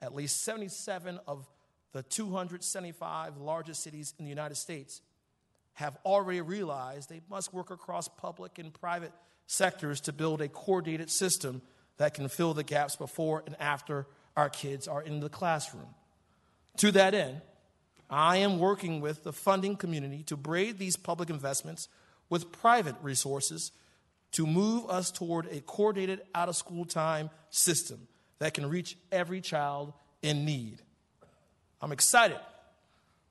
At 0.00 0.14
least 0.14 0.42
77 0.42 1.18
of 1.26 1.48
the 1.92 2.02
275 2.02 3.38
largest 3.38 3.82
cities 3.82 4.14
in 4.18 4.24
the 4.24 4.28
United 4.28 4.56
States 4.56 5.00
have 5.74 5.96
already 6.04 6.40
realized 6.40 7.08
they 7.08 7.20
must 7.30 7.54
work 7.54 7.70
across 7.70 8.08
public 8.08 8.58
and 8.58 8.72
private 8.72 9.12
sectors 9.46 10.00
to 10.02 10.12
build 10.12 10.40
a 10.40 10.48
coordinated 10.48 11.10
system 11.10 11.62
that 11.96 12.14
can 12.14 12.28
fill 12.28 12.54
the 12.54 12.64
gaps 12.64 12.96
before 12.96 13.42
and 13.46 13.56
after 13.58 14.06
our 14.36 14.48
kids 14.48 14.86
are 14.86 15.02
in 15.02 15.20
the 15.20 15.28
classroom. 15.28 15.88
To 16.78 16.92
that 16.92 17.14
end, 17.14 17.40
I 18.10 18.38
am 18.38 18.58
working 18.58 19.00
with 19.00 19.24
the 19.24 19.32
funding 19.32 19.76
community 19.76 20.22
to 20.24 20.36
braid 20.36 20.78
these 20.78 20.96
public 20.96 21.30
investments 21.30 21.88
with 22.28 22.52
private 22.52 22.94
resources 23.02 23.72
to 24.32 24.46
move 24.46 24.88
us 24.88 25.10
toward 25.10 25.46
a 25.46 25.60
coordinated 25.60 26.22
out 26.34 26.48
of 26.48 26.56
school 26.56 26.84
time 26.84 27.30
system 27.50 28.06
that 28.38 28.54
can 28.54 28.68
reach 28.68 28.96
every 29.10 29.40
child 29.40 29.92
in 30.22 30.44
need. 30.44 30.78
I'm 31.80 31.92
excited 31.92 32.38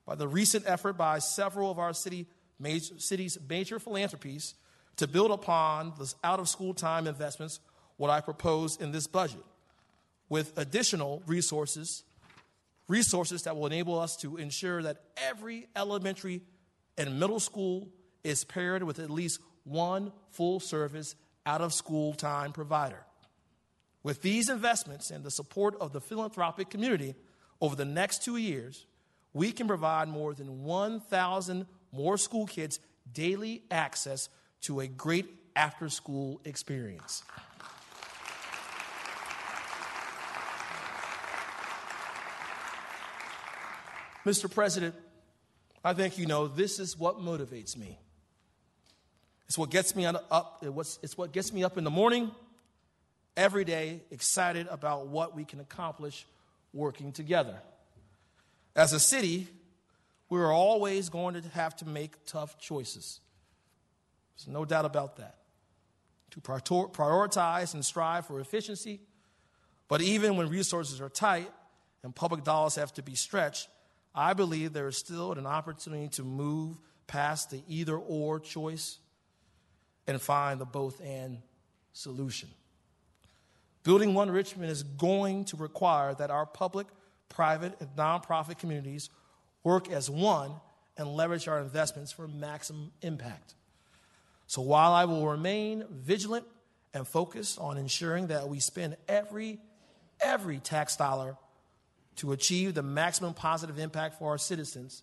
by 0.05 0.15
the 0.15 0.27
recent 0.27 0.65
effort 0.67 0.93
by 0.93 1.19
several 1.19 1.69
of 1.69 1.79
our 1.79 1.93
city 1.93 2.27
major, 2.59 2.97
city's 2.97 3.37
major 3.49 3.79
philanthropies 3.79 4.55
to 4.97 5.07
build 5.07 5.31
upon 5.31 5.93
the 5.97 6.13
out 6.23 6.39
of 6.39 6.49
school 6.49 6.73
time 6.73 7.07
investments, 7.07 7.59
what 7.97 8.09
I 8.09 8.21
propose 8.21 8.77
in 8.77 8.91
this 8.91 9.07
budget, 9.07 9.43
with 10.29 10.57
additional 10.57 11.21
resources, 11.27 12.03
resources 12.87 13.43
that 13.43 13.55
will 13.55 13.67
enable 13.67 13.99
us 13.99 14.15
to 14.17 14.37
ensure 14.37 14.81
that 14.83 15.01
every 15.17 15.67
elementary 15.75 16.41
and 16.97 17.19
middle 17.19 17.39
school 17.39 17.89
is 18.23 18.43
paired 18.43 18.83
with 18.83 18.99
at 18.99 19.09
least 19.09 19.39
one 19.63 20.11
full 20.31 20.59
service 20.59 21.15
out 21.45 21.61
of 21.61 21.73
school 21.73 22.13
time 22.13 22.51
provider. 22.51 23.06
With 24.07 24.21
these 24.21 24.47
investments 24.47 25.11
and 25.11 25.21
the 25.21 25.29
support 25.29 25.75
of 25.81 25.91
the 25.91 25.99
philanthropic 25.99 26.69
community 26.69 27.13
over 27.59 27.75
the 27.75 27.83
next 27.83 28.23
two 28.23 28.37
years, 28.37 28.85
we 29.33 29.51
can 29.51 29.67
provide 29.67 30.07
more 30.07 30.33
than 30.33 30.63
1,000 30.63 31.65
more 31.91 32.17
school 32.17 32.47
kids 32.47 32.79
daily 33.11 33.63
access 33.69 34.29
to 34.61 34.79
a 34.79 34.87
great 34.87 35.25
after 35.57 35.89
school 35.89 36.39
experience. 36.45 37.21
Mr. 44.25 44.49
President, 44.49 44.95
I 45.83 45.91
think 45.91 46.17
you 46.17 46.27
know 46.27 46.47
this 46.47 46.79
is 46.79 46.97
what 46.97 47.19
motivates 47.19 47.75
me. 47.75 47.99
It's 49.47 49.57
what 49.57 49.69
gets 49.69 49.97
me 49.97 50.05
up, 50.05 50.63
it's 51.03 51.17
what 51.17 51.33
gets 51.33 51.51
me 51.51 51.65
up 51.65 51.77
in 51.77 51.83
the 51.83 51.91
morning 51.91 52.31
every 53.37 53.63
day, 53.63 54.01
excited 54.11 54.67
about 54.69 55.07
what 55.07 55.35
we 55.35 55.45
can 55.45 55.61
accomplish 55.61 56.25
working 56.73 57.13
together. 57.13 57.61
As 58.75 58.91
a 58.91 58.99
city, 58.99 59.47
we're 60.29 60.51
always 60.51 61.07
going 61.07 61.41
to 61.41 61.49
have 61.49 61.75
to 61.77 61.87
make 61.87 62.25
tough 62.25 62.59
choices. 62.59 63.21
There's 64.35 64.53
no 64.53 64.65
doubt 64.65 64.85
about 64.85 65.15
that. 65.17 65.35
To 66.31 66.41
prioritize 66.41 67.73
and 67.73 67.85
strive 67.85 68.25
for 68.25 68.39
efficiency, 68.39 68.99
but 69.87 70.01
even 70.01 70.35
when 70.35 70.49
resources 70.49 70.99
are 70.99 71.09
tight 71.09 71.49
and 72.03 72.13
public 72.13 72.43
dollars 72.43 72.75
have 72.75 72.93
to 72.95 73.01
be 73.01 73.15
stretched, 73.15 73.69
I 74.13 74.33
believe 74.33 74.73
there 74.73 74.87
is 74.87 74.97
still 74.97 75.31
an 75.31 75.45
opportunity 75.45 76.09
to 76.09 76.23
move 76.23 76.77
past 77.07 77.51
the 77.51 77.61
either 77.67 77.95
or 77.95 78.39
choice 78.39 78.97
and 80.05 80.21
find 80.21 80.59
the 80.59 80.65
both 80.65 81.01
and 81.01 81.39
solution. 81.93 82.49
Building 83.87 84.13
One 84.13 84.29
Richmond 84.29 84.69
is 84.69 84.83
going 84.83 85.45
to 85.45 85.55
require 85.55 86.13
that 86.15 86.29
our 86.29 86.45
public, 86.45 86.87
private, 87.29 87.79
and 87.79 87.87
nonprofit 87.95 88.59
communities 88.59 89.09
work 89.63 89.89
as 89.89 90.09
one 90.09 90.51
and 90.97 91.07
leverage 91.07 91.47
our 91.47 91.61
investments 91.61 92.11
for 92.11 92.27
maximum 92.27 92.91
impact. 93.01 93.55
So 94.45 94.61
while 94.61 94.91
I 94.91 95.05
will 95.05 95.25
remain 95.25 95.85
vigilant 95.89 96.45
and 96.93 97.07
focused 97.07 97.59
on 97.59 97.77
ensuring 97.77 98.27
that 98.27 98.49
we 98.49 98.59
spend 98.59 98.97
every 99.07 99.57
every 100.19 100.59
tax 100.59 100.97
dollar 100.97 101.37
to 102.17 102.33
achieve 102.33 102.73
the 102.73 102.83
maximum 102.83 103.33
positive 103.33 103.79
impact 103.79 104.19
for 104.19 104.31
our 104.31 104.37
citizens, 104.37 105.01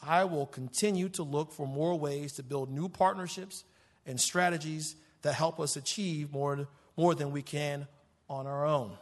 I 0.00 0.22
will 0.26 0.46
continue 0.46 1.08
to 1.08 1.24
look 1.24 1.50
for 1.50 1.66
more 1.66 1.98
ways 1.98 2.34
to 2.34 2.44
build 2.44 2.70
new 2.70 2.88
partnerships 2.88 3.64
and 4.06 4.20
strategies 4.20 4.94
that 5.22 5.32
help 5.32 5.58
us 5.58 5.74
achieve 5.74 6.30
more, 6.30 6.68
more 6.96 7.12
than 7.12 7.32
we 7.32 7.42
can 7.42 7.88
on 8.28 8.46
our 8.46 8.66
own. 8.66 8.96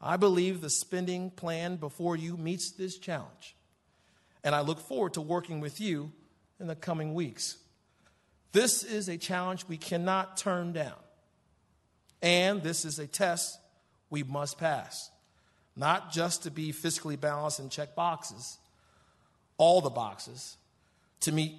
I 0.00 0.16
believe 0.16 0.60
the 0.60 0.70
spending 0.70 1.30
plan 1.30 1.76
before 1.76 2.16
you 2.16 2.36
meets 2.36 2.72
this 2.72 2.98
challenge, 2.98 3.56
and 4.44 4.54
I 4.54 4.60
look 4.60 4.80
forward 4.80 5.14
to 5.14 5.20
working 5.20 5.60
with 5.60 5.80
you 5.80 6.12
in 6.60 6.66
the 6.66 6.76
coming 6.76 7.14
weeks. 7.14 7.56
This 8.52 8.82
is 8.82 9.08
a 9.08 9.16
challenge 9.16 9.66
we 9.68 9.76
cannot 9.76 10.36
turn 10.36 10.72
down, 10.72 10.96
and 12.22 12.62
this 12.62 12.84
is 12.84 12.98
a 12.98 13.06
test 13.06 13.58
we 14.10 14.22
must 14.22 14.58
pass, 14.58 15.10
not 15.74 16.12
just 16.12 16.42
to 16.44 16.50
be 16.50 16.72
fiscally 16.72 17.18
balanced 17.18 17.58
and 17.58 17.70
check 17.70 17.94
boxes, 17.94 18.58
all 19.58 19.80
the 19.80 19.90
boxes, 19.90 20.56
to 21.20 21.32
meet 21.32 21.54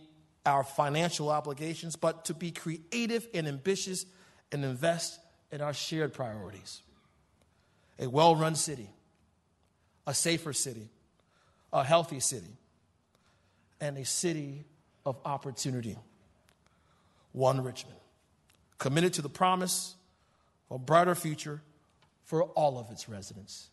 our 0.45 0.63
financial 0.63 1.29
obligations, 1.29 1.95
but 1.95 2.25
to 2.25 2.33
be 2.33 2.51
creative 2.51 3.27
and 3.33 3.47
ambitious 3.47 4.05
and 4.51 4.63
invest 4.63 5.19
in 5.51 5.61
our 5.61 5.73
shared 5.73 6.13
priorities. 6.13 6.81
A 7.99 8.07
well 8.07 8.35
run 8.35 8.55
city, 8.55 8.89
a 10.05 10.13
safer 10.13 10.53
city, 10.53 10.89
a 11.73 11.83
healthy 11.83 12.19
city, 12.19 12.57
and 13.81 13.97
a 13.97 14.05
city 14.05 14.65
of 15.05 15.17
opportunity. 15.25 15.97
One 17.31 17.63
Richmond, 17.63 17.99
committed 18.77 19.13
to 19.13 19.21
the 19.21 19.29
promise 19.29 19.95
of 20.69 20.75
a 20.75 20.79
brighter 20.79 21.15
future 21.15 21.61
for 22.25 22.43
all 22.43 22.77
of 22.77 22.91
its 22.91 23.07
residents, 23.07 23.69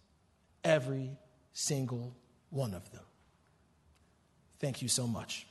every 0.62 1.11
single 1.53 2.14
one 2.51 2.75
of 2.75 2.91
them. 2.93 3.03
Thank 4.61 4.81
you 4.81 4.89
so 4.89 5.07
much. 5.07 5.47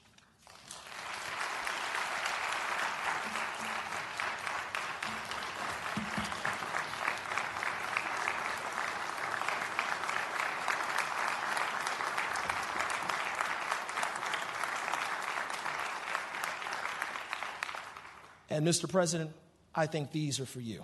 And 18.54 18.68
Mr. 18.68 18.88
President, 18.88 19.32
I 19.74 19.88
think 19.88 20.12
these 20.12 20.40
are 20.40 20.46
for 20.46 20.60
you. 20.62 20.84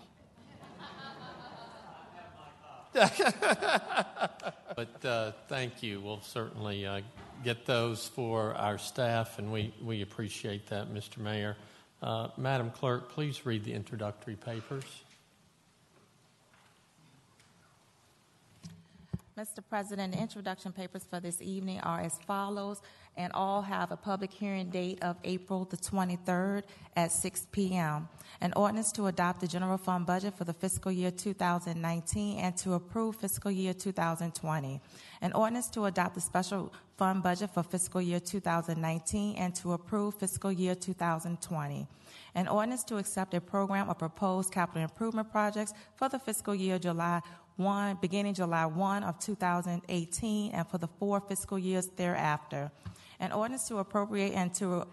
But 4.76 5.06
uh, 5.06 5.32
thank 5.50 5.84
you. 5.84 6.00
We'll 6.00 6.22
certainly 6.22 6.86
uh, 6.86 7.02
get 7.44 7.66
those 7.66 8.08
for 8.08 8.54
our 8.54 8.78
staff, 8.78 9.38
and 9.38 9.52
we, 9.52 9.74
we 9.84 10.02
appreciate 10.04 10.68
that, 10.68 10.94
Mr. 10.94 11.18
Mayor. 11.18 11.58
Uh, 12.02 12.30
Madam 12.38 12.72
Clerk, 12.72 13.12
please 13.12 13.46
read 13.46 13.66
the 13.66 13.74
introductory 13.74 14.38
papers. 14.38 14.86
Mr. 19.40 19.64
President, 19.70 20.12
the 20.12 20.20
introduction 20.20 20.74
papers 20.74 21.06
for 21.10 21.22
this 21.22 21.42
evening 21.42 21.80
are 21.80 22.02
as 22.02 22.20
follows, 22.28 22.82
and 23.16 23.32
all 23.32 23.62
have 23.62 23.90
a 23.90 23.96
public 23.96 24.34
hearing 24.34 24.70
date 24.70 25.02
of 25.02 25.16
April 25.24 25.64
the 25.64 25.78
23rd 25.78 26.64
at 26.98 27.10
6 27.10 27.48
p.m. 27.54 28.10
An 28.42 28.52
ordinance 28.58 28.92
to 28.92 29.08
adopt 29.08 29.40
the 29.40 29.48
general 29.48 29.78
fund 29.78 30.06
budget 30.06 30.38
for 30.38 30.44
the 30.44 30.52
fiscal 30.52 30.92
year 30.92 31.10
2019 31.10 32.38
and 32.38 32.58
to 32.58 32.74
approve 32.74 33.16
fiscal 33.16 33.50
year 33.50 33.74
2020. 33.74 34.82
An 35.22 35.32
ordinance 35.32 35.70
to 35.70 35.86
adopt 35.86 36.16
the 36.16 36.22
special 36.22 36.74
fund 36.98 37.24
budget 37.24 37.50
for 37.54 37.64
fiscal 37.64 38.02
year 38.02 38.20
2019 38.20 39.38
and 39.38 39.56
to 39.56 39.72
approve 39.72 40.16
fiscal 40.16 40.52
year 40.52 40.76
2020. 40.76 41.88
An 42.36 42.48
ordinance 42.50 42.84
to 42.84 42.98
accept 42.98 43.34
a 43.34 43.40
program 43.40 43.90
of 43.90 43.98
proposed 43.98 44.52
capital 44.52 44.84
improvement 44.84 45.32
projects 45.32 45.74
for 45.96 46.10
the 46.10 46.20
fiscal 46.20 46.54
year 46.54 46.78
July 46.78 47.22
1, 47.60 47.97
beginning 48.01 48.34
July 48.34 48.66
1 48.66 49.03
of 49.03 49.20
2018 49.20 50.51
and 50.51 50.68
for 50.68 50.78
the 50.78 50.88
four 50.88 51.20
fiscal 51.20 51.60
years 51.60 51.88
thereafter. 51.95 52.72
An 53.20 53.32
ordinance 53.32 53.68
to 53.68 53.78
appropriate 53.78 54.34
and 54.34 54.53
to 54.55 54.88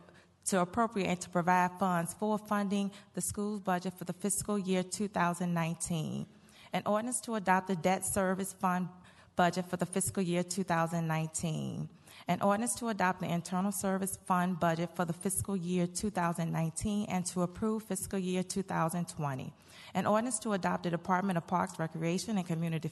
to 0.46 0.60
appropriate 0.60 1.06
and 1.06 1.20
to 1.20 1.28
provide 1.28 1.70
funds 1.78 2.14
for 2.14 2.38
funding 2.38 2.90
the 3.14 3.20
school's 3.20 3.60
budget 3.60 3.92
for 3.98 4.04
the 4.04 4.12
fiscal 4.12 4.58
year 4.58 4.82
2019. 4.82 6.26
An 6.72 6.82
ordinance 6.86 7.20
to 7.22 7.34
adopt 7.34 7.68
the 7.68 7.76
debt 7.76 8.04
service 8.04 8.52
fund 8.52 8.88
budget 9.34 9.68
for 9.68 9.76
the 9.76 9.86
fiscal 9.86 10.22
year 10.22 10.42
2019. 10.42 11.88
An 12.28 12.42
ordinance 12.42 12.74
to 12.76 12.88
adopt 12.88 13.20
the 13.20 13.32
internal 13.32 13.70
service 13.70 14.18
fund 14.26 14.58
budget 14.58 14.90
for 14.96 15.04
the 15.04 15.12
fiscal 15.12 15.56
year 15.56 15.86
2019 15.86 17.06
and 17.08 17.24
to 17.26 17.42
approve 17.42 17.84
fiscal 17.84 18.18
year 18.18 18.42
2020. 18.42 19.52
An 19.94 20.06
ordinance 20.06 20.40
to 20.40 20.52
adopt 20.52 20.82
the 20.82 20.90
Department 20.90 21.36
of 21.36 21.46
Parks, 21.46 21.78
Recreation, 21.78 22.36
and 22.36 22.46
Community 22.46 22.90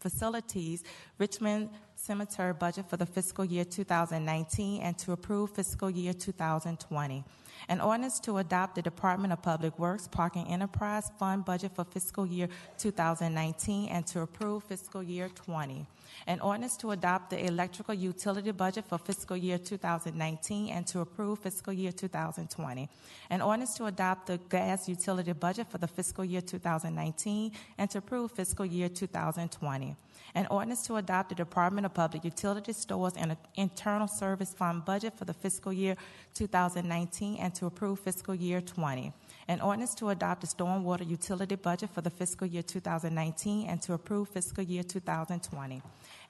Facilities 0.00 0.82
Richmond 1.18 1.70
Cemetery 1.94 2.52
budget 2.52 2.88
for 2.88 2.96
the 2.96 3.06
fiscal 3.06 3.44
year 3.44 3.64
2019 3.64 4.82
and 4.82 4.98
to 4.98 5.12
approve 5.12 5.50
fiscal 5.50 5.88
year 5.88 6.12
2020. 6.12 7.24
An 7.68 7.80
ordinance 7.80 8.20
to 8.20 8.38
adopt 8.38 8.74
the 8.76 8.82
Department 8.82 9.32
of 9.32 9.42
Public 9.42 9.78
Works 9.78 10.08
Parking 10.08 10.46
Enterprise 10.46 11.10
Fund 11.18 11.44
budget 11.44 11.74
for 11.74 11.84
fiscal 11.84 12.26
year 12.26 12.48
2019 12.78 13.88
and 13.88 14.06
to 14.08 14.20
approve 14.20 14.64
fiscal 14.64 15.02
year 15.02 15.28
20. 15.28 15.86
An 16.26 16.40
ordinance 16.40 16.76
to 16.78 16.90
adopt 16.90 17.30
the 17.30 17.46
electrical 17.46 17.94
utility 17.94 18.50
budget 18.50 18.84
for 18.86 18.98
fiscal 18.98 19.36
year 19.36 19.58
2019 19.58 20.68
and 20.68 20.86
to 20.86 21.00
approve 21.00 21.38
fiscal 21.38 21.72
year 21.72 21.92
2020. 21.92 22.88
An 23.30 23.40
ordinance 23.42 23.74
to 23.76 23.86
adopt 23.86 24.26
the 24.26 24.38
gas 24.48 24.88
utility 24.88 25.32
budget 25.32 25.70
for 25.70 25.78
the 25.78 25.88
fiscal 25.88 26.24
year 26.24 26.40
2019 26.40 27.52
and 27.78 27.90
to 27.90 27.98
approve 27.98 28.32
fiscal 28.32 28.66
year 28.66 28.88
2020. 28.88 29.96
An 30.34 30.46
ordinance 30.50 30.86
to 30.86 30.96
adopt 30.96 31.30
the 31.30 31.34
Department 31.34 31.86
of 31.86 31.94
Public 31.94 32.24
Utility 32.24 32.72
Stores 32.72 33.14
and 33.16 33.36
Internal 33.54 34.08
Service 34.08 34.52
Fund 34.52 34.84
budget 34.84 35.16
for 35.16 35.24
the 35.24 35.32
fiscal 35.32 35.72
year 35.72 35.96
2019 36.34 37.36
and 37.38 37.54
to 37.54 37.66
approve 37.66 37.98
fiscal 38.00 38.34
year 38.34 38.60
20. 38.60 39.12
An 39.50 39.62
ordinance 39.62 39.94
to 39.94 40.10
adopt 40.10 40.42
the 40.42 40.46
stormwater 40.46 41.08
utility 41.08 41.54
budget 41.54 41.88
for 41.88 42.02
the 42.02 42.10
fiscal 42.10 42.46
year 42.46 42.62
2019 42.62 43.66
and 43.66 43.80
to 43.80 43.94
approve 43.94 44.28
fiscal 44.28 44.62
year 44.62 44.82
2020. 44.82 45.82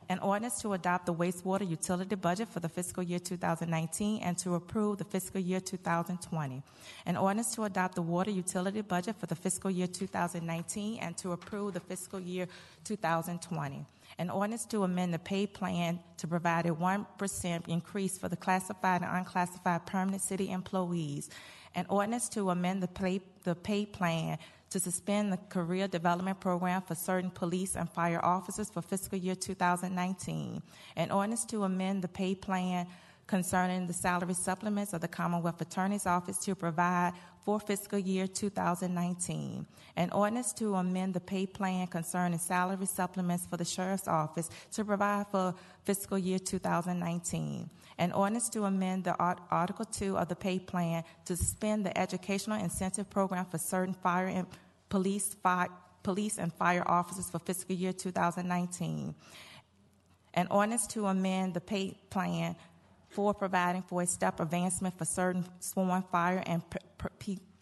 An 0.08 0.20
ordinance 0.20 0.62
to 0.62 0.72
adopt 0.72 1.06
the 1.06 1.12
wastewater 1.12 1.68
utility 1.68 2.14
budget 2.14 2.48
for 2.48 2.60
the 2.60 2.68
fiscal 2.68 3.02
year 3.02 3.18
2019 3.18 4.22
and 4.22 4.38
to 4.38 4.54
approve 4.54 4.98
the 4.98 5.04
fiscal 5.04 5.40
year 5.40 5.58
2020. 5.58 6.62
An 7.06 7.16
ordinance 7.16 7.56
to 7.56 7.64
adopt 7.64 7.96
the 7.96 8.02
water 8.02 8.30
utility 8.30 8.82
budget 8.82 9.16
for 9.18 9.26
the 9.26 9.34
fiscal 9.34 9.70
year 9.70 9.88
2019 9.88 11.00
and 11.00 11.16
to 11.16 11.32
approve 11.32 11.74
the 11.74 11.80
fiscal 11.80 12.20
year 12.20 12.46
2020. 12.84 13.84
An 14.18 14.30
ordinance 14.30 14.64
to 14.66 14.84
amend 14.84 15.12
the 15.12 15.18
pay 15.18 15.46
plan 15.46 15.98
to 16.18 16.28
provide 16.28 16.66
a 16.66 16.70
1% 16.70 17.68
increase 17.68 18.16
for 18.16 18.28
the 18.28 18.36
classified 18.36 19.02
and 19.02 19.10
unclassified 19.10 19.84
permanent 19.86 20.22
city 20.22 20.50
employees. 20.52 21.28
An 21.74 21.86
ordinance 21.88 22.28
to 22.30 22.50
amend 22.50 22.82
the 22.82 22.88
pay, 22.88 23.20
the 23.44 23.54
pay 23.54 23.86
plan 23.86 24.38
to 24.70 24.78
suspend 24.78 25.32
the 25.32 25.38
career 25.48 25.88
development 25.88 26.40
program 26.40 26.82
for 26.82 26.94
certain 26.94 27.30
police 27.30 27.76
and 27.76 27.88
fire 27.88 28.22
officers 28.24 28.68
for 28.68 28.82
fiscal 28.82 29.18
year 29.18 29.34
2019. 29.34 30.62
An 30.96 31.10
ordinance 31.10 31.44
to 31.46 31.64
amend 31.64 32.02
the 32.02 32.08
pay 32.08 32.34
plan 32.34 32.86
concerning 33.26 33.86
the 33.86 33.92
salary 33.92 34.34
supplements 34.34 34.92
of 34.92 35.00
the 35.00 35.08
Commonwealth 35.08 35.60
Attorney's 35.60 36.06
Office 36.06 36.38
to 36.38 36.54
provide 36.54 37.12
for 37.48 37.58
fiscal 37.58 37.98
year 37.98 38.26
2019. 38.26 39.66
An 39.96 40.10
ordinance 40.12 40.52
to 40.52 40.74
amend 40.74 41.14
the 41.14 41.20
pay 41.20 41.46
plan 41.46 41.86
concerning 41.86 42.38
salary 42.38 42.84
supplements 42.84 43.46
for 43.46 43.56
the 43.56 43.64
Sheriff's 43.64 44.06
Office 44.06 44.50
to 44.72 44.84
provide 44.84 45.28
for 45.30 45.54
fiscal 45.82 46.18
year 46.18 46.38
2019. 46.38 47.70
An 47.96 48.12
ordinance 48.12 48.50
to 48.50 48.64
amend 48.64 49.04
the 49.04 49.16
Art- 49.16 49.40
Article 49.50 49.86
2 49.86 50.18
of 50.18 50.28
the 50.28 50.36
pay 50.36 50.58
plan 50.58 51.04
to 51.24 51.36
suspend 51.36 51.86
the 51.86 51.98
educational 51.98 52.62
incentive 52.62 53.08
program 53.08 53.46
for 53.46 53.56
certain 53.56 53.94
fire 53.94 54.26
and 54.26 54.46
police, 54.90 55.34
fi- 55.42 55.68
police 56.02 56.36
and 56.36 56.52
fire 56.52 56.86
officers 56.86 57.30
for 57.30 57.38
fiscal 57.38 57.74
year 57.74 57.94
2019. 57.94 59.14
An 60.34 60.48
ordinance 60.50 60.86
to 60.88 61.06
amend 61.06 61.54
the 61.54 61.62
pay 61.62 61.96
plan 62.10 62.56
for 63.08 63.32
providing 63.32 63.80
for 63.80 64.02
a 64.02 64.06
step 64.06 64.38
advancement 64.38 64.98
for 64.98 65.06
certain 65.06 65.46
sworn 65.60 66.02
fire 66.12 66.42
and 66.46 66.62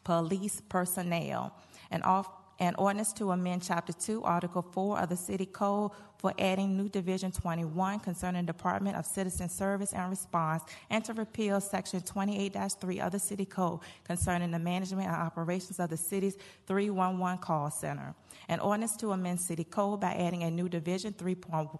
police 0.05 0.63
personnel. 0.69 1.55
An, 1.91 2.03
off, 2.03 2.29
an 2.59 2.75
ordinance 2.79 3.13
to 3.15 3.33
amend 3.33 3.63
Chapter 3.63 3.93
2, 3.93 4.23
Article 4.23 4.63
4 4.63 5.01
of 5.01 5.09
the 5.09 5.17
City 5.17 5.47
Code 5.47 5.91
for 6.19 6.33
adding 6.39 6.77
new 6.77 6.89
Division 6.89 7.31
21 7.31 8.01
concerning 8.01 8.47
Department 8.47 8.97
of 8.97 9.05
Citizen 9.05 9.49
Service 9.49 9.93
and 9.93 10.09
Response, 10.09 10.63
and 10.89 11.05
to 11.05 11.13
repeal 11.13 11.61
Section 11.61 12.01
28-3 12.01 13.01
of 13.01 13.13
the 13.13 13.19
City 13.19 13.45
Code 13.45 13.81
concerning 14.05 14.51
the 14.51 14.59
management 14.59 15.09
and 15.09 15.17
operations 15.17 15.79
of 15.79 15.91
the 15.91 15.97
city's 15.97 16.37
311 16.67 17.39
call 17.39 17.71
center. 17.71 18.15
An 18.49 18.61
ordinance 18.61 18.97
to 18.97 19.13
amend 19.13 19.41
City 19.41 19.65
Code 19.65 20.01
by 20.01 20.15
adding 20.15 20.43
a 20.45 20.51
new 20.51 20.69
Division 20.69 21.13
3.1 21.13 21.79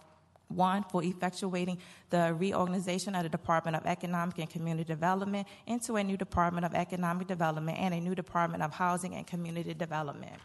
one, 0.49 0.85
for 0.91 1.03
effectuating 1.03 1.79
the 2.11 2.35
reorganization 2.35 3.15
of 3.15 3.23
the 3.23 3.29
Department 3.29 3.77
of 3.77 3.87
Economic 3.87 4.39
and 4.39 4.51
Community 4.51 4.85
Development 4.85 5.47
into 5.67 5.97
a 5.97 6.05
new 6.05 6.17
Department 6.17 6.65
of 6.65 6.75
Economic 6.75 7.27
Development 7.27 7.77
and 7.79 7.95
a 7.95 8.01
new 8.01 8.15
Department 8.15 8.63
of 8.63 8.73
Housing 8.73 9.15
and 9.15 9.27
Community 9.27 9.75
Development. 9.75 10.41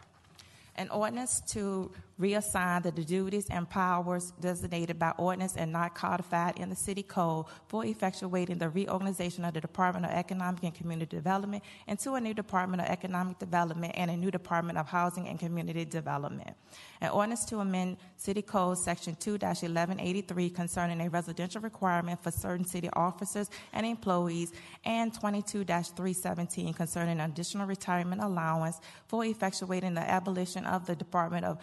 An 0.76 0.88
ordinance 0.88 1.40
to 1.52 1.92
reassign 2.18 2.82
the 2.82 2.92
duties 2.92 3.46
and 3.50 3.68
powers 3.68 4.32
designated 4.40 4.98
by 4.98 5.12
ordinance 5.18 5.56
and 5.56 5.72
not 5.72 5.94
codified 5.94 6.58
in 6.58 6.70
the 6.70 6.76
city 6.76 7.02
code 7.02 7.46
for 7.68 7.82
effectuating 7.82 8.58
the 8.58 8.68
reorganization 8.68 9.44
of 9.44 9.54
the 9.54 9.60
Department 9.60 10.06
of 10.06 10.12
Economic 10.12 10.62
and 10.62 10.74
Community 10.74 11.16
Development 11.16 11.62
into 11.88 12.14
a 12.14 12.20
new 12.20 12.32
Department 12.32 12.80
of 12.80 12.88
Economic 12.88 13.38
Development 13.38 13.92
and 13.96 14.10
a 14.10 14.16
new 14.16 14.30
Department 14.30 14.78
of 14.78 14.86
Housing 14.86 15.26
and 15.28 15.38
Community 15.38 15.84
Development. 15.84 16.54
An 17.00 17.10
ordinance 17.10 17.44
to 17.46 17.58
amend 17.58 17.96
City 18.16 18.42
Code 18.42 18.78
Section 18.78 19.16
2-1183 19.16 20.54
concerning 20.54 21.00
a 21.00 21.10
residential 21.10 21.60
requirement 21.60 22.22
for 22.22 22.30
certain 22.30 22.64
city 22.64 22.88
officers 22.92 23.50
and 23.72 23.84
employees, 23.84 24.52
and 24.84 25.12
22-317 25.12 26.76
concerning 26.76 27.20
additional 27.20 27.66
retirement 27.66 28.22
allowance 28.22 28.80
for 29.08 29.24
effectuating 29.24 29.94
the 29.94 30.00
abolition 30.00 30.61
of 30.66 30.86
the 30.86 30.94
Department 30.96 31.44
of 31.44 31.58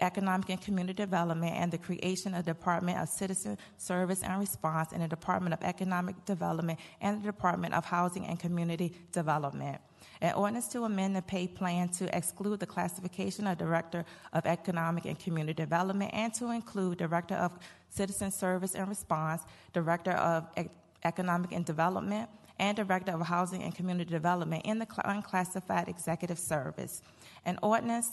Economic 0.00 0.48
and 0.50 0.60
Community 0.60 0.94
Development 0.94 1.54
and 1.54 1.70
the 1.70 1.78
creation 1.78 2.34
of 2.34 2.44
the 2.44 2.52
Department 2.52 2.98
of 2.98 3.08
Citizen 3.08 3.58
Service 3.76 4.22
and 4.22 4.38
Response 4.40 4.92
and 4.92 5.02
the 5.02 5.08
Department 5.08 5.52
of 5.52 5.62
Economic 5.62 6.24
Development 6.24 6.78
and 7.00 7.20
the 7.20 7.26
Department 7.26 7.74
of 7.74 7.84
Housing 7.84 8.26
and 8.26 8.38
Community 8.38 8.92
Development. 9.12 9.80
An 10.20 10.34
ordinance 10.34 10.68
to 10.68 10.84
amend 10.84 11.16
the 11.16 11.22
pay 11.22 11.46
plan 11.46 11.88
to 11.90 12.16
exclude 12.16 12.60
the 12.60 12.66
classification 12.66 13.46
of 13.46 13.58
Director 13.58 14.04
of 14.32 14.46
Economic 14.46 15.04
and 15.04 15.18
Community 15.18 15.54
Development 15.54 16.10
and 16.14 16.32
to 16.34 16.50
include 16.50 16.98
Director 16.98 17.34
of 17.34 17.52
Citizen 17.90 18.30
Service 18.30 18.74
and 18.74 18.88
Response, 18.88 19.42
Director 19.72 20.12
of 20.12 20.46
E- 20.58 20.68
Economic 21.04 21.52
and 21.52 21.64
Development, 21.64 22.28
and 22.58 22.76
Director 22.76 23.12
of 23.12 23.20
Housing 23.20 23.62
and 23.62 23.74
Community 23.74 24.10
Development 24.10 24.64
in 24.64 24.78
the 24.78 24.86
cl- 24.86 25.02
unclassified 25.04 25.88
executive 25.88 26.38
service. 26.38 27.02
An 27.44 27.58
ordinance 27.62 28.10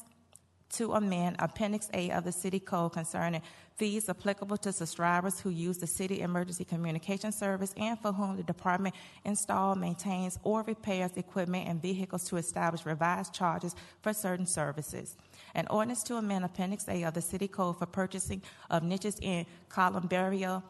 to 0.74 0.94
amend 0.94 1.36
Appendix 1.40 1.90
A 1.94 2.12
of 2.12 2.24
the 2.24 2.32
City 2.32 2.60
Code 2.60 2.94
concerning 2.94 3.42
fees 3.76 4.10
applicable 4.10 4.58
to 4.58 4.72
subscribers 4.72 5.40
who 5.40 5.50
use 5.50 5.78
the 5.78 5.88
city 5.88 6.22
emergency 6.22 6.64
communication 6.64 7.32
service 7.32 7.74
and 7.78 8.00
for 8.00 8.12
whom 8.12 8.38
the 8.38 8.44
department 8.44 8.96
installs, 9.26 9.78
maintains, 9.78 10.38
or 10.44 10.64
repairs 10.64 11.12
equipment 11.16 11.68
and 11.68 11.82
vehicles 11.82 12.24
to 12.26 12.38
establish 12.38 12.86
revised 12.86 13.34
charges 13.34 13.76
for 14.02 14.14
certain 14.14 14.46
services. 14.46 15.18
An 15.56 15.68
ordinance 15.70 16.04
to 16.04 16.16
amend 16.16 16.46
Appendix 16.46 16.88
A 16.88 17.04
of 17.04 17.14
the 17.14 17.22
City 17.22 17.48
Code 17.48 17.78
for 17.78 17.86
purchasing 17.86 18.42
of 18.70 18.84
niches 18.84 19.18
in 19.22 19.46
Columbaria, 19.70 20.64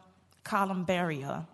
Columbaria 0.44 1.46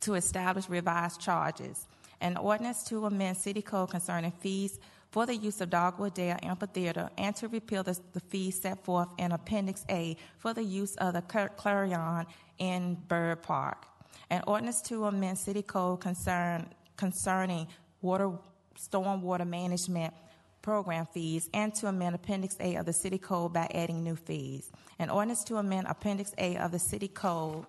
to 0.00 0.14
establish 0.14 0.68
revised 0.68 1.20
charges. 1.20 1.86
An 2.20 2.36
ordinance 2.36 2.84
to 2.84 3.04
amend 3.06 3.36
City 3.36 3.62
Code 3.62 3.90
concerning 3.90 4.32
fees 4.32 4.78
for 5.10 5.26
the 5.26 5.34
use 5.34 5.60
of 5.60 5.70
Dogwood 5.70 6.14
Dell 6.14 6.38
Amphitheater 6.42 7.10
and 7.16 7.34
to 7.36 7.48
repeal 7.48 7.82
the, 7.82 7.98
the 8.12 8.20
fees 8.20 8.60
set 8.60 8.84
forth 8.84 9.08
in 9.18 9.32
Appendix 9.32 9.84
A 9.88 10.16
for 10.38 10.52
the 10.52 10.62
use 10.62 10.94
of 10.96 11.14
the 11.14 11.22
Carillon 11.22 12.26
in 12.58 12.96
Byrd 13.08 13.42
Park. 13.42 13.86
An 14.30 14.42
ordinance 14.46 14.82
to 14.82 15.04
amend 15.06 15.38
City 15.38 15.62
Code 15.62 16.00
concern, 16.00 16.68
concerning 16.96 17.66
water, 18.02 18.32
stormwater 18.78 19.46
management 19.46 20.12
program 20.60 21.06
fees 21.14 21.48
and 21.54 21.74
to 21.76 21.86
amend 21.86 22.14
Appendix 22.14 22.56
A 22.60 22.76
of 22.76 22.84
the 22.84 22.92
City 22.92 23.16
Code 23.16 23.54
by 23.54 23.68
adding 23.74 24.02
new 24.04 24.16
fees. 24.16 24.70
An 24.98 25.08
ordinance 25.08 25.44
to 25.44 25.56
amend 25.56 25.86
Appendix 25.88 26.32
A 26.36 26.56
of 26.56 26.72
the 26.72 26.78
City 26.78 27.08
Code 27.08 27.64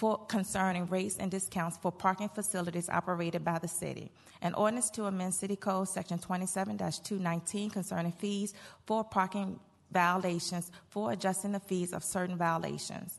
for 0.00 0.16
concerning 0.28 0.86
rates 0.86 1.18
and 1.18 1.30
discounts 1.30 1.76
for 1.76 1.92
parking 1.92 2.30
facilities 2.30 2.88
operated 2.88 3.44
by 3.44 3.58
the 3.58 3.68
city. 3.68 4.10
An 4.40 4.54
ordinance 4.54 4.88
to 4.88 5.04
amend 5.04 5.34
City 5.34 5.56
Code 5.56 5.88
Section 5.88 6.18
27-219 6.18 7.70
concerning 7.70 8.12
fees 8.12 8.54
for 8.86 9.04
parking 9.04 9.60
violations 9.92 10.72
for 10.88 11.12
adjusting 11.12 11.52
the 11.52 11.60
fees 11.60 11.92
of 11.92 12.02
certain 12.02 12.38
violations. 12.38 13.18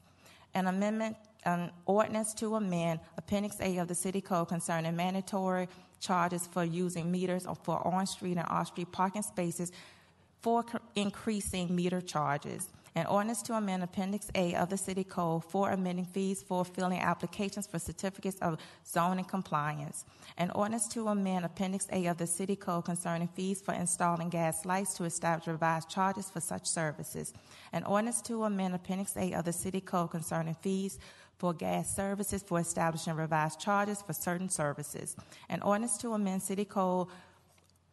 An 0.55 0.65
amendment, 0.65 1.17
an 1.45 1.69
ordinance 1.85 2.33
to 2.33 2.55
amend 2.55 2.99
Appendix 3.15 3.57
A 3.61 3.77
of 3.77 3.87
the 3.87 3.93
City 3.93 4.19
Code 4.19 4.47
concerning 4.47 4.95
mandatory 4.95 5.67
charges 5.99 6.47
for 6.47 6.63
using 6.63 7.11
meters 7.11 7.45
for 7.63 7.87
on-street 7.87 8.37
and 8.39 8.47
off-street 8.49 8.91
parking 8.91 9.21
spaces 9.21 9.71
for 10.41 10.65
increasing 10.95 11.75
meter 11.75 12.01
charges. 12.01 12.69
An 12.93 13.05
ordinance 13.05 13.41
to 13.43 13.53
amend 13.53 13.83
Appendix 13.83 14.27
A 14.35 14.53
of 14.55 14.69
the 14.69 14.77
City 14.77 15.05
Code 15.05 15.45
for 15.45 15.71
amending 15.71 16.05
fees 16.05 16.43
for 16.43 16.65
filling 16.65 16.99
applications 16.99 17.65
for 17.65 17.79
certificates 17.79 18.37
of 18.41 18.59
zoning 18.85 19.23
compliance. 19.23 20.03
An 20.37 20.51
ordinance 20.51 20.89
to 20.89 21.07
amend 21.07 21.45
Appendix 21.45 21.87
A 21.93 22.07
of 22.07 22.17
the 22.17 22.27
City 22.27 22.57
Code 22.57 22.83
concerning 22.83 23.29
fees 23.29 23.61
for 23.61 23.73
installing 23.73 24.27
gas 24.27 24.65
lights 24.65 24.93
to 24.95 25.05
establish 25.05 25.47
revised 25.47 25.89
charges 25.89 26.29
for 26.29 26.41
such 26.41 26.67
services. 26.67 27.33
An 27.71 27.85
ordinance 27.85 28.21
to 28.23 28.43
amend 28.43 28.75
Appendix 28.75 29.15
A 29.15 29.31
of 29.33 29.45
the 29.45 29.53
City 29.53 29.79
Code 29.79 30.11
concerning 30.11 30.55
fees 30.55 30.99
for 31.37 31.53
gas 31.53 31.95
services 31.95 32.43
for 32.43 32.59
establishing 32.59 33.15
revised 33.15 33.59
charges 33.59 34.01
for 34.01 34.13
certain 34.13 34.49
services. 34.49 35.15
An 35.49 35.61
ordinance 35.61 35.97
to 35.97 36.11
amend 36.11 36.43
City 36.43 36.65
Code 36.65 37.07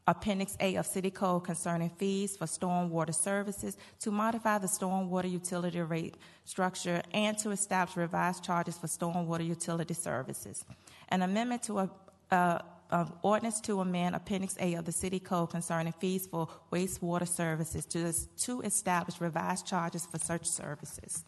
Appendix 0.08 0.56
A 0.60 0.76
of 0.76 0.86
City 0.86 1.10
Code 1.10 1.44
concerning 1.44 1.90
fees 1.90 2.34
for 2.34 2.46
stormwater 2.46 3.14
services 3.14 3.76
to 4.00 4.10
modify 4.10 4.56
the 4.56 4.66
stormwater 4.66 5.30
utility 5.30 5.80
rate 5.82 6.16
structure 6.46 7.02
and 7.12 7.36
to 7.38 7.50
establish 7.50 7.94
revised 7.94 8.42
charges 8.42 8.78
for 8.78 8.86
stormwater 8.86 9.46
utility 9.46 9.92
services. 9.92 10.64
An 11.10 11.20
amendment 11.20 11.62
to 11.64 11.80
a, 11.80 11.90
uh, 12.30 12.58
of 12.90 13.12
ordinance 13.20 13.60
to 13.60 13.80
amend 13.80 14.14
Appendix 14.14 14.56
A 14.60 14.74
of 14.74 14.86
the 14.86 14.92
City 14.92 15.20
Code 15.20 15.50
concerning 15.50 15.92
fees 15.92 16.26
for 16.26 16.48
wastewater 16.72 17.28
services 17.28 17.84
to, 17.84 18.10
to 18.38 18.62
establish 18.62 19.20
revised 19.20 19.66
charges 19.66 20.06
for 20.06 20.18
such 20.18 20.46
services. 20.46 21.22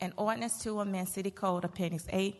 An 0.00 0.12
ordinance 0.16 0.62
to 0.62 0.78
amend 0.78 1.08
City 1.08 1.32
Code 1.32 1.64
Appendix 1.64 2.06
A 2.12 2.36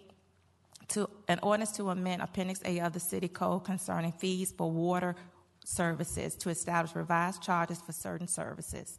an 1.30 1.38
ordinance 1.44 1.70
to 1.70 1.88
amend 1.90 2.20
Appendix 2.20 2.60
A 2.64 2.80
of 2.80 2.92
the 2.92 2.98
City 2.98 3.28
Code 3.28 3.64
concerning 3.64 4.10
fees 4.10 4.50
for 4.50 4.68
water 4.68 5.14
services 5.64 6.34
to 6.34 6.50
establish 6.50 6.96
revised 6.96 7.40
charges 7.40 7.80
for 7.80 7.92
certain 7.92 8.26
services. 8.26 8.98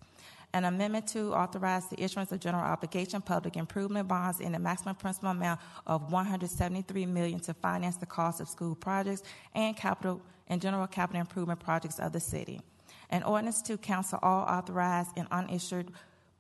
An 0.54 0.64
amendment 0.64 1.08
to 1.08 1.34
authorize 1.34 1.90
the 1.90 2.02
issuance 2.02 2.32
of 2.32 2.40
general 2.40 2.64
obligation 2.64 3.22
public 3.22 3.58
improvement 3.58 4.08
bonds 4.08 4.40
in 4.40 4.54
the 4.54 4.60
maximum 4.60 4.96
principal 4.96 5.30
amount 5.30 5.60
of 5.86 6.10
173 6.10 7.06
million 7.06 7.42
to 7.42 7.54
finance 7.54 7.98
the 7.98 8.06
cost 8.06 8.40
of 8.40 8.48
school 8.48 8.76
projects 8.76 9.24
and 9.54 9.76
capital 9.76 10.22
and 10.48 10.62
general 10.62 10.88
capital 10.88 11.20
improvement 11.20 11.60
projects 11.60 12.00
of 12.00 12.14
the 12.14 12.20
city. 12.22 12.62
An 13.10 13.24
ordinance 13.24 13.62
to 13.64 13.78
cancel 13.78 14.20
all 14.22 14.44
authorized 14.44 15.10
and 15.18 15.28
unissued 15.32 15.92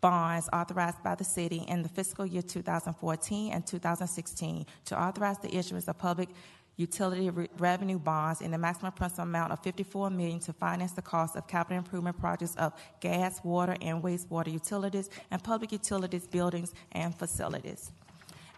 bonds 0.01 0.49
authorized 0.51 1.01
by 1.03 1.15
the 1.15 1.23
city 1.23 1.63
in 1.67 1.83
the 1.83 1.89
fiscal 1.89 2.25
year 2.25 2.41
2014 2.41 3.53
and 3.53 3.65
2016 3.65 4.65
to 4.85 5.01
authorize 5.01 5.37
the 5.39 5.55
issuance 5.55 5.87
of 5.87 5.97
public 5.97 6.29
utility 6.77 7.29
re- 7.29 7.47
revenue 7.57 7.99
bonds 7.99 8.41
in 8.41 8.51
the 8.51 8.57
maximum 8.57 8.91
principal 8.91 9.23
amount 9.23 9.51
of 9.51 9.59
54 9.63 10.09
million 10.09 10.39
to 10.39 10.53
finance 10.53 10.93
the 10.93 11.01
cost 11.01 11.35
of 11.35 11.47
capital 11.47 11.77
improvement 11.77 12.17
projects 12.19 12.55
of 12.55 12.73
gas, 12.99 13.39
water, 13.43 13.77
and 13.81 14.01
wastewater 14.01 14.51
utilities 14.51 15.09
and 15.29 15.43
public 15.43 15.71
utilities 15.71 16.27
buildings 16.27 16.73
and 16.93 17.15
facilities. 17.15 17.91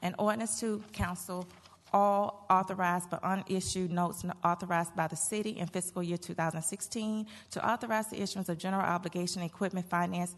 An 0.02 0.16
ordinance 0.18 0.60
to 0.62 0.82
council 0.94 1.46
all 1.92 2.46
authorized 2.50 3.10
but 3.10 3.20
unissued 3.24 3.92
notes 3.92 4.26
authorized 4.44 4.96
by 4.96 5.08
the 5.08 5.16
city 5.16 5.52
in 5.52 5.68
fiscal 5.68 6.02
year 6.02 6.18
2016 6.18 7.28
to 7.52 7.70
authorize 7.70 8.08
the 8.08 8.20
issuance 8.20 8.50
of 8.50 8.58
general 8.58 8.82
obligation 8.82 9.44
equipment 9.44 9.88
finance 9.88 10.36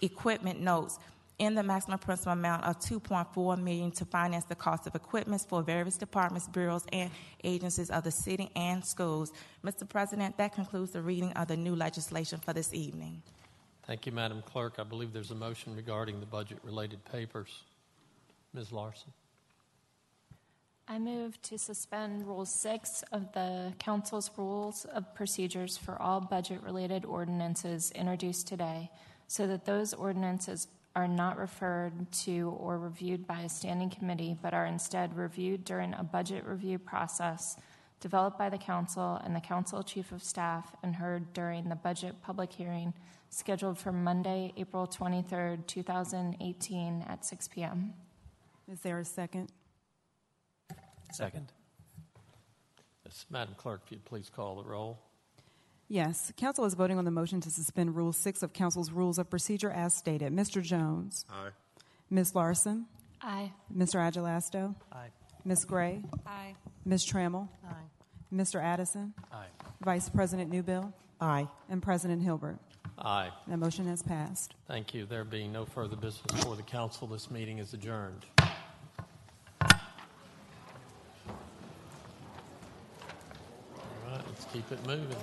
equipment 0.00 0.60
notes 0.60 0.98
in 1.38 1.54
the 1.54 1.62
maximum 1.62 1.98
principal 1.98 2.32
amount 2.32 2.64
of 2.64 2.78
2.4 2.78 3.60
million 3.60 3.90
to 3.90 4.04
finance 4.04 4.44
the 4.44 4.54
cost 4.54 4.86
of 4.86 4.94
equipment 4.94 5.44
for 5.48 5.62
various 5.62 5.96
departments, 5.96 6.46
bureaus, 6.48 6.84
and 6.92 7.10
agencies 7.42 7.90
of 7.90 8.04
the 8.04 8.10
city 8.10 8.50
and 8.54 8.84
schools. 8.84 9.32
Mr. 9.64 9.88
President, 9.88 10.36
that 10.38 10.54
concludes 10.54 10.92
the 10.92 11.02
reading 11.02 11.32
of 11.32 11.48
the 11.48 11.56
new 11.56 11.74
legislation 11.74 12.38
for 12.38 12.52
this 12.52 12.72
evening. 12.72 13.22
Thank 13.84 14.06
you, 14.06 14.12
Madam 14.12 14.42
Clerk. 14.46 14.74
I 14.78 14.84
believe 14.84 15.12
there's 15.12 15.32
a 15.32 15.34
motion 15.34 15.74
regarding 15.74 16.20
the 16.20 16.26
budget-related 16.26 17.04
papers. 17.04 17.64
Ms. 18.54 18.70
Larson. 18.70 19.12
I 20.86 20.98
move 20.98 21.40
to 21.42 21.58
suspend 21.58 22.26
Rule 22.26 22.44
6 22.44 23.02
of 23.12 23.32
the 23.32 23.72
Council's 23.78 24.30
Rules 24.36 24.84
of 24.84 25.14
Procedures 25.14 25.76
for 25.78 26.00
all 26.00 26.20
budget-related 26.20 27.04
ordinances 27.04 27.90
introduced 27.92 28.46
today, 28.46 28.90
so 29.32 29.46
that 29.46 29.64
those 29.64 29.94
ordinances 29.94 30.68
are 30.94 31.08
not 31.08 31.38
referred 31.38 32.12
to 32.12 32.54
or 32.60 32.78
reviewed 32.78 33.26
by 33.26 33.40
a 33.40 33.48
standing 33.48 33.88
committee, 33.88 34.36
but 34.42 34.52
are 34.52 34.66
instead 34.66 35.16
reviewed 35.16 35.64
during 35.64 35.94
a 35.94 36.04
budget 36.04 36.44
review 36.44 36.78
process 36.78 37.56
developed 37.98 38.36
by 38.36 38.50
the 38.50 38.58
council 38.58 39.18
and 39.24 39.34
the 39.34 39.40
council 39.40 39.82
chief 39.82 40.12
of 40.12 40.22
staff 40.22 40.76
and 40.82 40.94
heard 40.94 41.32
during 41.32 41.70
the 41.70 41.74
budget 41.74 42.14
public 42.20 42.52
hearing 42.52 42.92
scheduled 43.30 43.78
for 43.78 43.90
Monday, 43.90 44.52
April 44.58 44.86
23rd, 44.86 45.66
2018 45.66 47.06
at 47.08 47.24
6 47.24 47.48
p.m. 47.48 47.94
Is 48.70 48.80
there 48.80 48.98
a 48.98 49.04
second? 49.06 49.50
Second. 51.10 51.50
Yes, 53.06 53.24
Madam 53.30 53.54
Clerk, 53.56 53.80
if 53.86 53.92
you'd 53.92 54.04
please 54.04 54.28
call 54.28 54.62
the 54.62 54.68
roll. 54.68 55.00
Yes. 55.92 56.32
Council 56.38 56.64
is 56.64 56.72
voting 56.72 56.96
on 56.96 57.04
the 57.04 57.10
motion 57.10 57.42
to 57.42 57.50
suspend 57.50 57.94
Rule 57.94 58.14
6 58.14 58.42
of 58.42 58.54
Council's 58.54 58.90
Rules 58.90 59.18
of 59.18 59.28
Procedure 59.28 59.70
as 59.70 59.92
stated. 59.94 60.32
Mr. 60.32 60.62
Jones? 60.62 61.26
Aye. 61.30 61.50
Ms. 62.08 62.34
Larson? 62.34 62.86
Aye. 63.20 63.52
Mr. 63.76 63.96
Agelasto? 63.96 64.74
Aye. 64.90 65.08
Ms. 65.44 65.66
Gray? 65.66 66.02
Aye. 66.26 66.54
Ms. 66.86 67.04
Trammell? 67.04 67.46
Aye. 67.68 67.74
Mr. 68.34 68.58
Addison? 68.58 69.12
Aye. 69.30 69.44
Vice 69.84 70.08
President 70.08 70.50
Newbille? 70.50 70.94
Aye. 71.20 71.46
And 71.68 71.82
President 71.82 72.22
Hilbert? 72.22 72.56
Aye. 72.98 73.28
The 73.46 73.58
motion 73.58 73.86
has 73.86 74.00
passed. 74.02 74.54
Thank 74.66 74.94
you. 74.94 75.04
There 75.04 75.24
being 75.24 75.52
no 75.52 75.66
further 75.66 75.96
business 75.96 76.42
for 76.42 76.56
the 76.56 76.62
council, 76.62 77.06
this 77.06 77.30
meeting 77.30 77.58
is 77.58 77.74
adjourned. 77.74 78.24
All 78.40 78.48
right, 84.06 84.22
let's 84.26 84.46
keep 84.46 84.72
it 84.72 84.86
moving. 84.86 85.18